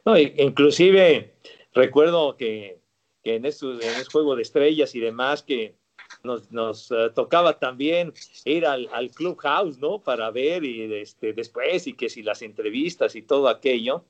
[0.06, 1.34] No, inclusive
[1.74, 2.80] recuerdo que,
[3.24, 5.76] que en, este, en este juego de estrellas y demás que
[6.24, 8.13] nos, uh, tocaba también
[8.45, 9.99] ir al, al, clubhouse, ¿no?
[9.99, 14.05] Para ver y este, después y que si las entrevistas y todo aquello.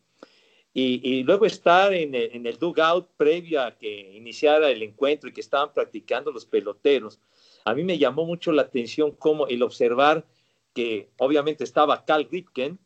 [0.76, 5.72] Y, luego estar en el, dugout previo a que iniciara el encuentro y que estaban
[5.72, 7.20] practicando los peloteros.
[7.64, 10.26] A mí me llamó mucho la atención cómo el observar
[10.74, 12.80] que obviamente estaba Cal Ripken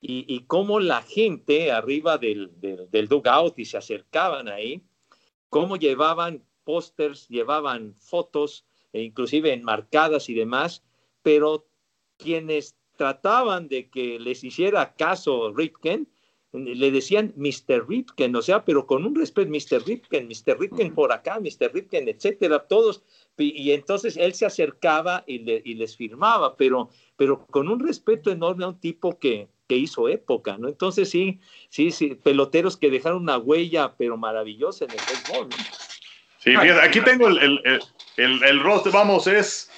[0.00, 4.82] y, cómo la gente arriba del dugout y se acercaban ahí,
[5.48, 10.82] cómo llevaban pósters, llevaban fotos, e inclusive enmarcadas y demás,
[11.22, 11.66] pero
[12.18, 16.08] quienes trataban de que les hiciera caso Ripken,
[16.52, 17.88] le decían Mr.
[17.88, 19.86] Ripken, o sea, pero con un respeto, Mr.
[19.86, 20.60] Ripken, Mr.
[20.60, 21.72] Ripken por acá, Mr.
[21.72, 23.02] Ripken, etcétera, todos.
[23.38, 27.80] Y, y entonces él se acercaba y, le, y, les firmaba, pero, pero con un
[27.80, 30.68] respeto enorme a un tipo que, que hizo época, ¿no?
[30.68, 31.40] Entonces sí,
[31.70, 35.91] sí, sí, peloteros que dejaron una huella, pero maravillosa en el béisbol, ¿no?
[36.42, 37.80] Sí, fíjate, aquí tengo el, el,
[38.16, 39.70] el, el roster, vamos, es,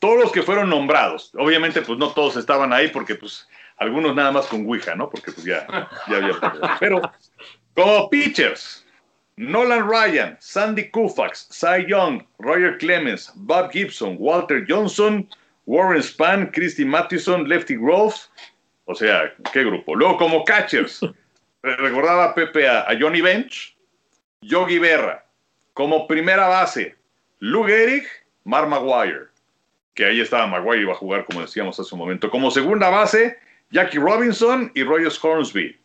[0.00, 1.30] todos los que fueron nombrados.
[1.38, 5.08] Obviamente, pues no todos estaban ahí porque, pues, algunos nada más con Ouija, ¿no?
[5.08, 6.34] Porque, pues, ya, ya había.
[6.80, 7.00] Pero,
[7.74, 8.84] como pitchers,
[9.36, 15.28] Nolan Ryan, Sandy Koufax, Cy Young, Roger Clemens, Bob Gibson, Walter Johnson,
[15.66, 18.16] Warren Spahn, Christy Matheson, Lefty Grove.
[18.86, 19.94] O sea, qué grupo.
[19.94, 21.00] Luego, como catchers,
[21.62, 23.76] recordaba Pepe a, a Johnny Bench,
[24.42, 25.23] Yogi Berra,
[25.74, 26.96] como primera base,
[27.40, 28.04] Lou Gehrig,
[28.44, 29.26] Mark Maguire,
[29.94, 32.30] que ahí estaba Maguire, iba a jugar como decíamos hace un momento.
[32.30, 33.36] Como segunda base,
[33.70, 35.76] Jackie Robinson y Rogers Hornsby.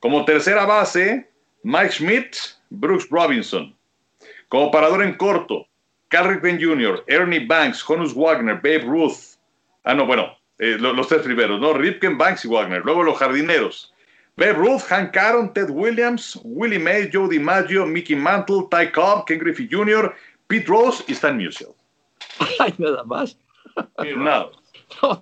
[0.00, 1.28] Como tercera base,
[1.64, 2.36] Mike Schmidt,
[2.70, 3.76] Brooks Robinson.
[4.48, 5.66] Como parador en corto,
[6.08, 9.36] Carl Ripken Jr., Ernie Banks, Honus Wagner, Babe Ruth.
[9.84, 11.74] Ah, no, bueno, eh, los, los, tres primeros, ¿no?
[11.74, 12.82] Ripken, Banks y Wagner.
[12.84, 13.92] Luego los jardineros.
[14.38, 19.40] Babe Ruth, Hank Aaron, Ted Williams, Willie Mays, Joe DiMaggio, Mickey Mantle, Ty Cobb, Ken
[19.40, 20.14] Griffey Jr.,
[20.46, 21.74] Pete Rose y Stan Musial.
[22.60, 23.36] Ay, nada más.
[24.00, 24.50] Qué nada.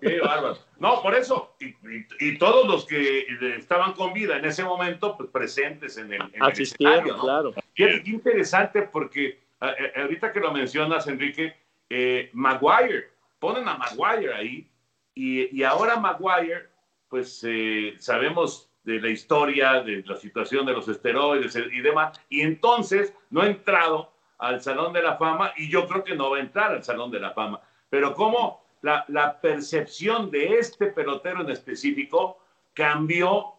[0.02, 0.58] Qué bárbaro.
[0.78, 3.24] No, por eso, y, y, y, todos los que
[3.56, 7.22] estaban con vida en ese momento, pues presentes en el, en el escenario, ¿no?
[7.22, 7.54] claro.
[7.74, 11.56] Qué, qué, interesante porque a, a, ahorita que lo mencionas, Enrique,
[11.88, 13.08] eh, Maguire,
[13.38, 14.68] ponen a Maguire ahí,
[15.14, 16.68] y, y ahora Maguire,
[17.08, 22.40] pues eh, sabemos de la historia, de la situación de los esteroides y demás, y
[22.40, 26.36] entonces no ha entrado al Salón de la Fama y yo creo que no va
[26.38, 27.60] a entrar al Salón de la Fama.
[27.90, 32.38] Pero cómo la, la percepción de este pelotero en específico
[32.72, 33.54] cambió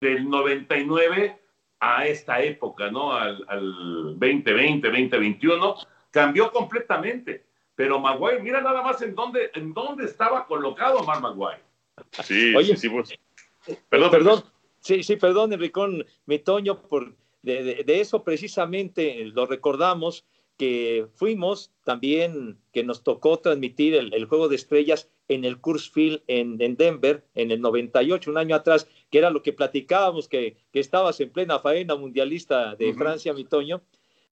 [0.00, 1.40] del 99
[1.80, 3.12] a esta época, ¿no?
[3.12, 5.76] Al, al 2020, 2021,
[6.12, 7.46] cambió completamente.
[7.74, 11.62] Pero Maguire, mira nada más en dónde, en dónde estaba colocado Mar Maguire.
[12.22, 13.12] Sí, Oye, sí, pues.
[13.88, 14.51] Perdón, perdón.
[14.82, 20.26] Sí, sí, perdón, Enricón, mi Toño, por, de, de, de, eso precisamente lo recordamos,
[20.56, 25.88] que fuimos también, que nos tocó transmitir el, el juego de estrellas en el Coors
[25.90, 30.28] Field en, en, Denver en el 98, un año atrás, que era lo que platicábamos,
[30.28, 32.98] que, que estabas en plena faena mundialista de uh -huh.
[32.98, 33.82] Francia, mi Toño.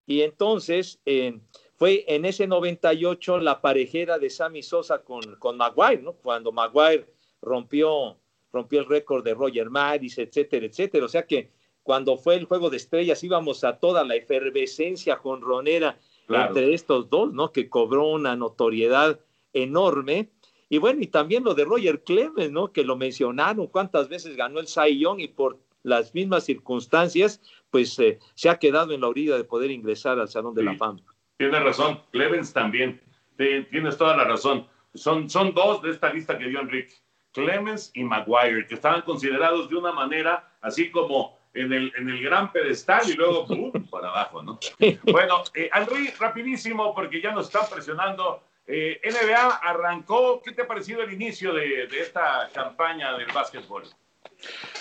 [0.07, 1.41] Y entonces eh,
[1.77, 6.15] fue en ese 98 la parejera de Sammy Sosa con, con Maguire, ¿no?
[6.15, 7.07] Cuando Maguire
[7.41, 8.20] rompió
[8.53, 11.05] rompió el récord de Roger Maris, etcétera, etcétera.
[11.05, 11.51] O sea que
[11.83, 16.49] cuando fue el juego de estrellas íbamos a toda la efervescencia jonronera claro.
[16.49, 17.53] entre estos dos, ¿no?
[17.53, 19.21] Que cobró una notoriedad
[19.53, 20.31] enorme.
[20.69, 22.73] Y bueno, y también lo de Roger Clemens, ¿no?
[22.73, 27.41] Que lo mencionaron, cuántas veces ganó el Cy Young y por las mismas circunstancias,
[27.71, 30.67] pues eh, se ha quedado en la orilla de poder ingresar al Salón de sí,
[30.67, 31.01] la Fama.
[31.39, 33.01] Tienes razón, Clemens también,
[33.37, 34.67] tienes toda la razón.
[34.95, 36.95] Son, son dos de esta lista que dio Enrique.
[37.33, 42.23] Clemens y Maguire, que estaban considerados de una manera así como en el, en el
[42.23, 43.73] gran pedestal y luego ¡pum!
[43.89, 44.59] para abajo, ¿no?
[45.05, 48.45] Bueno, eh, Henry, rapidísimo, porque ya nos están presionando.
[48.67, 53.83] Eh, NBA arrancó, ¿qué te ha parecido el inicio de, de esta campaña del básquetbol?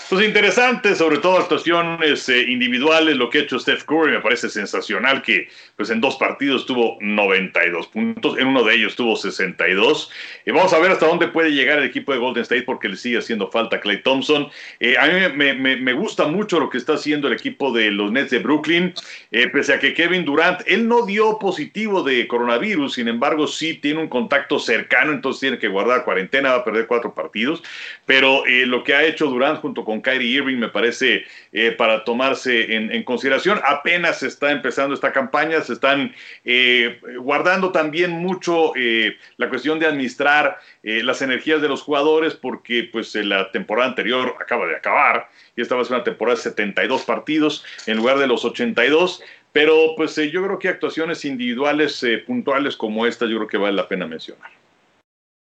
[0.09, 4.49] Pues interesante, sobre todo actuaciones eh, individuales, lo que ha hecho Steph Curry me parece
[4.49, 5.47] sensacional que
[5.79, 10.11] pues en dos partidos tuvo 92 puntos, en uno de ellos tuvo 62.
[10.45, 12.97] Y vamos a ver hasta dónde puede llegar el equipo de Golden State porque le
[12.97, 14.49] sigue haciendo falta Clay Thompson.
[14.81, 18.31] Eh, a mí me, gusta mucho lo que está haciendo el equipo de los Nets
[18.31, 18.93] de Brooklyn,
[19.31, 23.75] eh, pese a que Kevin Durant, él no dio positivo de coronavirus, sin embargo sí
[23.75, 27.63] tiene un contacto cercano, entonces tiene que guardar cuarentena, va a perder cuatro partidos,
[28.05, 32.75] pero lo que ha hecho Durant junto con Kyrie Irving me parece eh, para tomarse
[32.75, 33.59] en, consideración.
[33.65, 36.13] Apenas está empezando esta campaña, se están
[36.43, 42.89] eh, guardando también mucho eh, la cuestión de administrar las energías de los jugadores porque
[42.91, 46.43] pues la temporada anterior acaba de acabar y esta va a ser una temporada de
[46.43, 49.21] 72 partidos en lugar de los 82.
[49.51, 53.87] Pero pues yo creo que actuaciones individuales puntuales como esta yo creo que vale la
[53.87, 54.51] pena mencionar.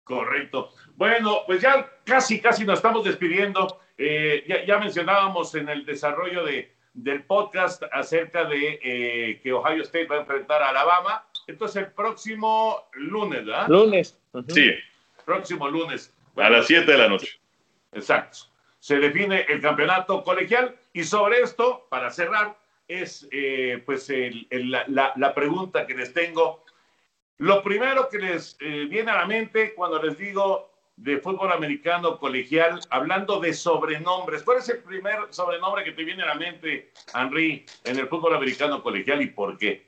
[0.06, 0.72] Correcto.
[0.96, 3.82] Bueno, pues ya casi, casi nos estamos despidiendo.
[3.98, 10.08] Eh, ya, mencionábamos en el desarrollo de, del podcast acerca de eh, que Ohio State
[10.08, 11.26] va a enfrentar a Alabama.
[11.46, 13.68] Entonces, el próximo lunes, ¿verdad?
[13.68, 14.18] Lunes.
[14.48, 14.72] Sí.
[15.26, 16.14] Próximo lunes.
[16.38, 17.40] a las 7 de la noche.
[17.92, 18.40] Exacto.
[18.80, 22.56] Se define el campeonato colegial y sobre esto, para cerrar,
[22.88, 24.12] es eh, pues
[24.52, 26.64] la, la, pregunta que les tengo.
[27.40, 32.80] Lo primero que les viene a la mente cuando les digo de fútbol americano colegial,
[32.90, 34.44] hablando de sobrenombres.
[34.44, 38.36] ¿Cuál es el primer sobrenombre que te viene a la mente, Henry, en el fútbol
[38.36, 39.88] americano colegial y por qué?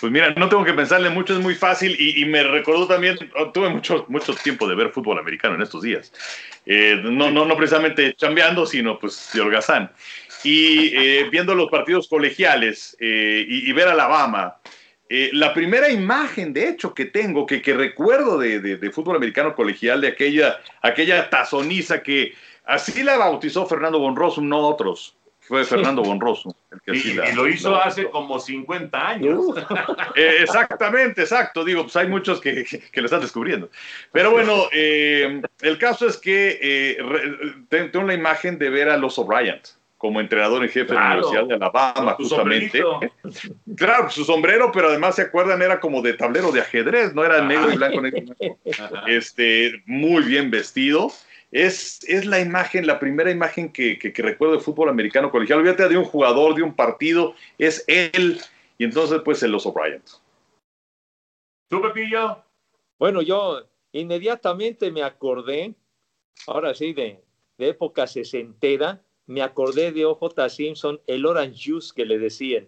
[0.00, 3.50] Pues mira, no tengo que pensarle mucho, es muy fácil y, me recordó también, oh,
[3.50, 6.12] tuve mucho, mucho tiempo de ver fútbol americano en estos días.
[6.66, 9.90] Eh, no, no, no precisamente chambeando, sino pues de holgazán.
[10.44, 14.58] Y eh, viendo los partidos colegiales eh, y, y, ver Alabama,
[15.10, 20.02] eh, la primera imagen, de hecho, que tengo, que, que recuerdo de, fútbol americano colegial,
[20.02, 22.34] de aquella, aquella tazoniza que
[22.66, 25.14] así la bautizó Fernando Bonroso, no otros.
[25.40, 26.54] Fue Fernando Bonroso.
[26.70, 29.46] El que y, lo hizo hace como 50 años.
[30.14, 31.64] Eh, exactamente, exacto.
[31.64, 33.70] Digo, pues hay muchos que, que, lo están descubriendo.
[34.12, 36.98] Pero bueno, eh, el caso es que
[37.68, 39.60] tengo la imagen de ver a los O'Brien
[39.98, 42.82] como entrenador en jefe de la Universidad de Alabama, justamente.
[43.76, 47.42] Claro, su sombrero, pero además se acuerdan, era como de tablero de ajedrez, no era
[47.42, 48.34] negro y blanco, negro.
[49.06, 51.10] Este, muy bien vestido.
[51.50, 55.58] Es, es la imagen, la primera imagen que, que, recuerdo de fútbol americano colegial.
[55.60, 58.40] Olvídate de un jugador, de un partido, es él.
[58.78, 60.02] Y entonces, pues, el los O'Brien.
[61.68, 62.42] ¿Tú, Pepillo?
[62.98, 65.74] Bueno, yo inmediatamente me acordé,
[66.46, 67.20] ahora sí, de,
[67.58, 72.66] de época sesentera, me acordé de OJ Simpson, el Orange Juice que le decían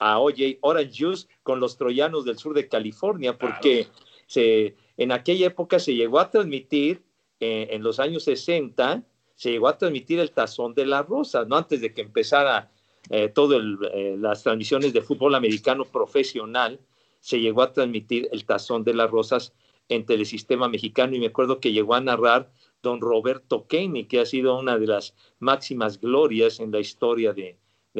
[0.00, 3.86] a OJ, Orange Juice con los troyanos del sur de California, porque
[4.26, 7.02] se, en aquella época se llegó a transmitir,
[7.38, 9.04] eh, en los años 60,
[9.36, 11.56] se llegó a transmitir el tazón de la rosa, ¿no?
[11.56, 12.70] Antes de que empezara
[13.08, 13.62] eh, todas
[13.92, 16.80] eh, las transmisiones de fútbol americano profesional,
[17.20, 19.52] se llegó a transmitir el tazón de las rosas
[19.88, 22.50] en Telesistema Mexicano y me acuerdo que llegó a narrar
[22.82, 27.58] don Roberto Kenny, que ha sido una de las máximas glorias en la historia de,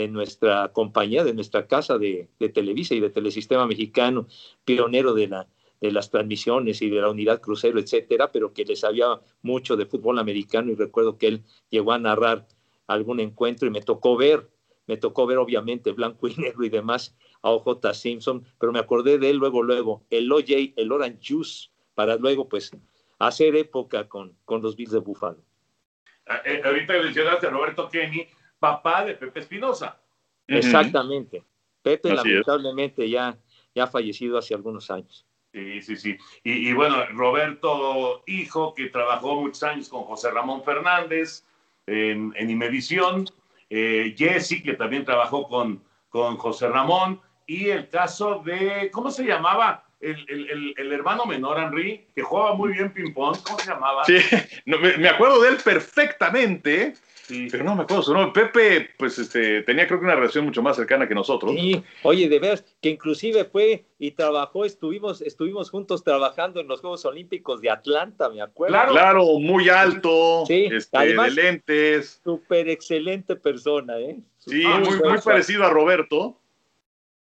[0.09, 4.27] nuestra compañía, de nuestra casa de, Televisa y de Telesistema Mexicano,
[4.65, 5.49] pionero de, la,
[5.81, 9.87] de las transmisiones y de la unidad crucero, etcétera, pero que le sabía mucho de
[9.87, 12.47] fútbol americano y recuerdo que él llegó a narrar
[12.87, 14.49] algún encuentro y me tocó ver,
[14.87, 19.19] me tocó ver obviamente blanco y negro y demás a OJ Simpson, pero me acordé
[19.19, 22.71] de él luego, luego, el OJ, el Orange Juice, para luego pues
[23.21, 25.39] hacer época con, con los Bills de Buffalo.
[26.27, 28.27] Ah, eh, ahorita mencionaste a Roberto Kenny,
[28.59, 30.01] papá de Pepe Espinosa.
[30.47, 31.45] Exactamente.
[31.83, 33.39] Pepe lamentablemente ya,
[33.75, 35.27] ya ha fallecido hace algunos años.
[35.53, 36.17] Sí, sí, sí.
[36.45, 41.45] Y, bueno, Roberto, hijo, que trabajó muchos años con José Ramón Fernández
[41.87, 43.27] en, en Imevisión.
[43.69, 47.21] Eh, Jesse, que también trabajó con, con José Ramón.
[47.47, 49.90] Y el caso de, ¿cómo se llamaba?
[50.01, 54.05] El, el, hermano menor, Henry, que jugaba muy bien ping-pong, ¿cómo se llamaba?
[54.05, 54.17] Sí,
[54.65, 56.95] me, acuerdo de él perfectamente,
[57.51, 58.43] pero no me acuerdo su nombre.
[58.43, 61.53] Pepe, pues este, tenía creo que una relación mucho más cercana que nosotros.
[61.55, 66.81] Sí, oye, de veras, que inclusive fue y trabajó, estuvimos, estuvimos juntos trabajando en los
[66.81, 68.79] Juegos Olímpicos de Atlanta, me acuerdo.
[68.91, 72.21] Claro, muy alto, sí, este, de lentes.
[72.25, 74.19] Súper excelente persona, ¿eh?
[74.39, 76.40] Sí, muy, muy parecido a Roberto.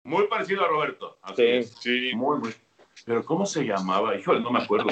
[0.04, 1.18] Muy parecido a Roberto.
[1.36, 2.12] sí, sí.
[2.16, 2.54] Muy, muy.
[3.06, 4.16] Pero ¿cómo se llamaba?
[4.16, 4.88] Híjole, no me acuerdo.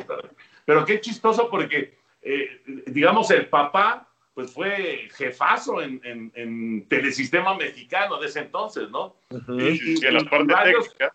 [0.65, 5.99] Pero qué chistoso porque, eh, digamos, el papá pues fue jefazo en,
[6.33, 9.17] en, Telesistema Mexicano de ese entonces, ¿no?
[9.29, 11.13] y, en la parte técnica.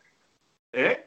[0.74, 1.06] ¿Eh?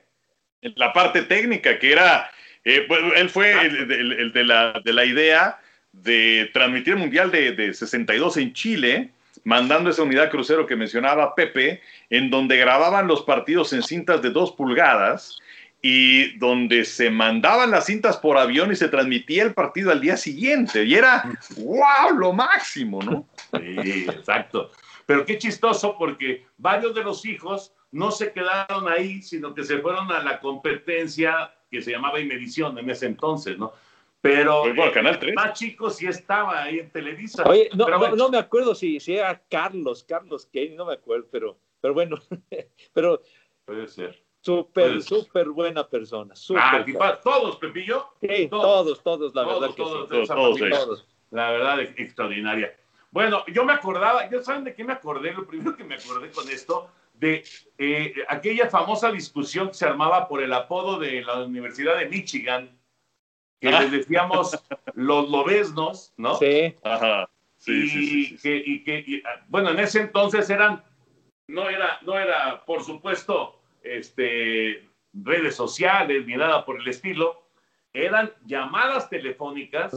[0.61, 2.31] En la parte técnica, que era,
[2.63, 5.59] eh, pues, él fue el, de la, de la idea
[5.91, 9.11] de transmitir el Mundial de, de 62 en Chile,
[9.47, 14.29] mandando esa unidad crucero que mencionaba Pepe, en donde grababan los partidos en cintas de
[14.29, 15.39] dos pulgadas
[15.81, 20.17] y donde se mandaban las cintas por avión y se transmitía el partido al día
[20.17, 20.83] siguiente.
[20.83, 21.23] Y era,
[21.55, 23.25] wow, lo máximo, ¿no?
[23.57, 24.69] Sí, exacto.
[25.05, 29.77] Pero qué chistoso porque varios de los hijos no se quedaron ahí, sino que se
[29.77, 33.71] fueron a la competencia que se llamaba Inmedición en ese entonces, ¿no?
[34.21, 35.35] Pero Pues Canal 3.
[35.35, 37.43] más chico sí estaba ahí en Televisa.
[37.47, 41.27] Oye, no, bueno, no me acuerdo si, si era Carlos, Carlos Kenny, no me acuerdo,
[41.31, 42.17] pero, pero bueno,
[42.93, 43.21] pero
[43.65, 44.21] puede ser.
[44.41, 46.35] súper, súper buena persona.
[46.35, 48.07] Súper Ah, tipa- todos, Pepillo.
[48.21, 48.63] Sí, todos.
[49.01, 50.27] todos, todos, la Todos, verdad que todos sí.
[50.27, 51.07] Todos, todos.
[51.31, 52.75] La verdad, ex- extraordinaria.
[53.11, 55.31] Bueno, yo me acordaba, ¿ya saben de qué me acordé?
[55.33, 57.43] Lo primero que me acordé con esto, de
[57.77, 62.76] eh, aquella famosa discusión que se armaba por el apodo de la Universidad de Michigan,
[63.59, 66.35] que les decíamos los lobesnos, ¿no?
[66.35, 66.75] Sí.
[66.83, 67.29] Ajá.
[67.57, 68.37] Sí, y, sí, sí, sí.
[68.37, 70.83] Que, y que, y, ah, bueno, en ese entonces eran,
[71.47, 77.47] no era, no era, por supuesto, este, redes sociales ni nada por el estilo,
[77.93, 79.91] eran llamadas telefónicas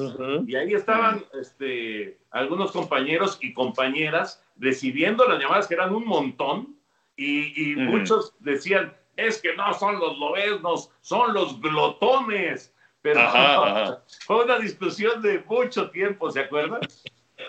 [0.47, 6.77] y ahí estaban este, algunos compañeros y compañeras recibiendo las llamadas que eran un montón
[7.17, 12.75] y, muchos decían, es que no son los lobesnos, son los glotones.
[13.03, 14.05] Pero Ajá, ajá.
[14.27, 16.81] fue una discusión de mucho tiempo, ¿se acuerdan?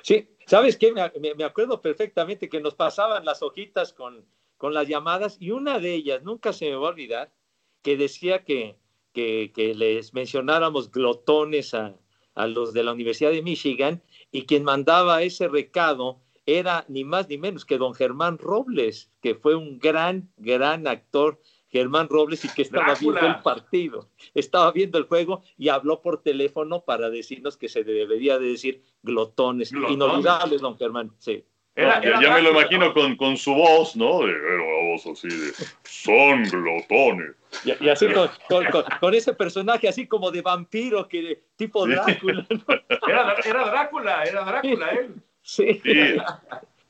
[0.04, 0.92] Sí, ¿sabes qué?
[0.94, 4.26] Me, me- me acuerdo perfectamente que nos pasaban las hojitas con,
[4.58, 7.34] con las llamadas y una de ellas, nunca se me va a olvidar,
[7.82, 8.78] que decía que,
[9.14, 11.96] que, que les mencionáramos glotones a,
[12.36, 17.28] a los de la Universidad de Michigan y quien mandaba ese recado era ni más
[17.28, 21.40] ni menos que don Germán Robles, que fue un gran, gran actor.
[21.72, 23.22] Germán Robles y que estaba Drácula.
[23.22, 27.84] viendo el partido, estaba viendo el juego y habló por teléfono para decirnos que se
[27.84, 29.72] debería de decir glotones.
[29.72, 29.96] Glotones.
[29.96, 31.44] Inolvidable, don Germán, sí.
[31.74, 34.20] Era- ya, me lo imagino con, con su voz, ¿no?
[34.26, 35.54] De, era una voz así de,
[35.84, 37.32] son glotones.
[37.64, 41.88] Y, y así con, con- con- con ese personaje así como de vampiro, que tipo.
[41.88, 42.46] Drácula.
[42.50, 43.08] ¿no?
[43.08, 45.16] Era, era Drácula, era Drácula él.
[45.42, 45.82] Sí.
[45.84, 46.16] Sí.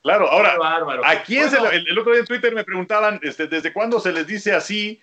[0.02, 1.06] Claro, ahora, bárbaro.
[1.06, 4.12] ¿a quién se el, el otro día en Twitter me preguntaban, este, ¿desde cuándo se
[4.12, 4.99] les dice así?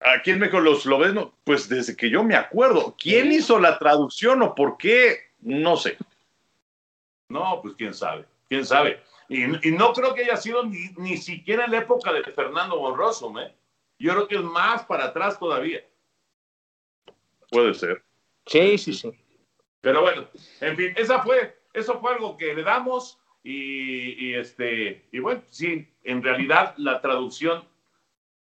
[0.00, 1.12] ¿A quién me los lo ves?
[1.12, 2.94] No, Pues desde que yo me acuerdo.
[2.98, 5.32] ¿Quién hizo la traducción o por qué?
[5.40, 5.98] No sé.
[7.28, 9.02] No, pues quién sabe, quién sabe.
[9.28, 12.78] Y, y no creo que haya sido ni, ni siquiera en la época de Fernando
[12.78, 13.54] Borroso, ¿eh?
[13.98, 15.84] Yo creo que es más para atrás todavía.
[17.50, 18.02] Puede ser.
[18.46, 19.10] Sí, sí, sí.
[19.80, 20.28] Pero bueno,
[20.60, 25.42] en fin, esa fue, eso fue algo que le damos y, y este, y bueno,
[25.50, 27.64] sí, en realidad la traducción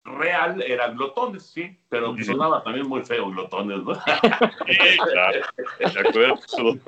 [0.04, 3.94] real era glotones, sí, pero sonaba también muy feo glotones, ¿no?
[4.66, 5.40] Sí, claro.
[5.78, 6.80] De acuerdo.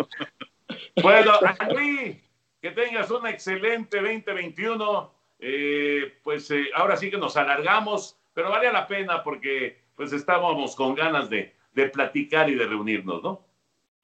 [1.02, 2.20] Bueno, Henry,
[2.60, 5.14] que tengas un excelente 2021.
[5.40, 10.74] Eh, pues eh, ahora sí que nos alargamos, pero vale la pena porque pues estábamos
[10.74, 13.44] con ganas de, de platicar y de reunirnos, ¿no?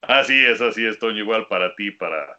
[0.03, 1.19] Así es, así es, Toño.
[1.19, 2.39] Igual para ti, para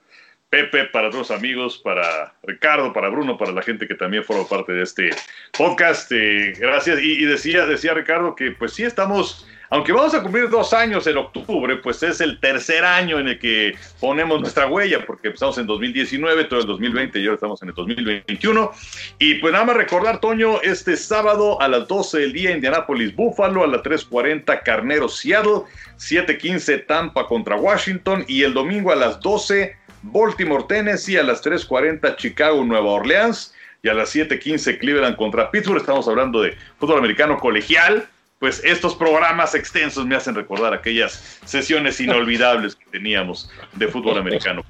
[0.51, 4.45] Pepe, para todos los amigos, para Ricardo, para Bruno, para la gente que también forma
[4.45, 5.09] parte de este
[5.57, 6.11] podcast.
[6.11, 6.99] Eh, gracias.
[7.01, 11.15] Y, decía, decía Ricardo que pues sí estamos, aunque vamos a cumplir dos años en
[11.15, 15.67] octubre, pues es el tercer año en el que ponemos nuestra huella, porque empezamos en
[15.67, 18.71] 2019, todo el 2020 y ahora estamos en el 2021.
[19.19, 23.63] Y pues nada más recordar, Toño, este sábado a las 12 del día, Indianapolis, Buffalo,
[23.63, 25.61] a las 3.40, Carnero, Seattle,
[25.97, 32.15] 7.15, Tampa contra Washington, y el domingo a las 12, Baltimore, Tennessee, a las 3.40,
[32.15, 35.79] Chicago, Nueva Orleans, y a las 7.15, Cleveland contra Pittsburgh.
[35.79, 38.07] Estamos hablando de fútbol americano colegial.
[38.39, 44.63] Pues estos programas extensos me hacen recordar aquellas sesiones inolvidables que teníamos de fútbol americano.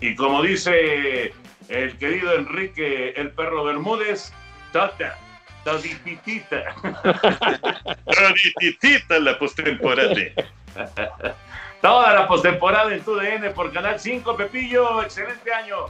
[0.00, 1.32] Y como dice
[1.68, 4.32] el querido Enrique, el perro Bermúdez,
[4.72, 5.16] tata,
[5.64, 6.74] todititita.
[8.04, 10.12] Todititita la postemporada.
[11.86, 15.86] Toda la postemporada en TUDN por Canal 5, Pepillo, excelente año.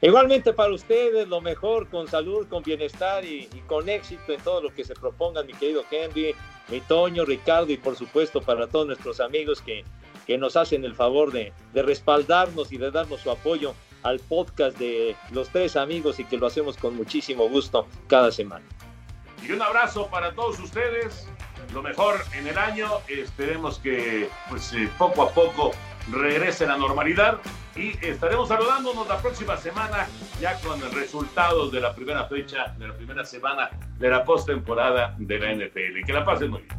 [0.00, 4.62] Igualmente para ustedes, lo mejor, con salud, con bienestar y, y con éxito en todo
[4.62, 6.36] lo que se propongan, mi querido Henry,
[6.68, 9.84] mi Toño, Ricardo y por supuesto para todos nuestros amigos que,
[10.24, 14.78] que nos hacen el favor de, de respaldarnos y de darnos su apoyo al podcast
[14.78, 18.64] de los tres amigos y que lo hacemos con muchísimo gusto cada semana.
[19.44, 21.28] Y un abrazo para todos ustedes.
[21.72, 22.88] Lo mejor en el año.
[23.08, 25.72] Esperemos que pues, eh, poco a poco
[26.10, 27.38] regrese la normalidad.
[27.76, 30.08] Y estaremos saludándonos la próxima semana
[30.40, 35.38] ya con resultados de la primera fecha, de la primera semana de la postemporada de
[35.38, 36.04] la NFL.
[36.04, 36.78] Que la pasen muy bien.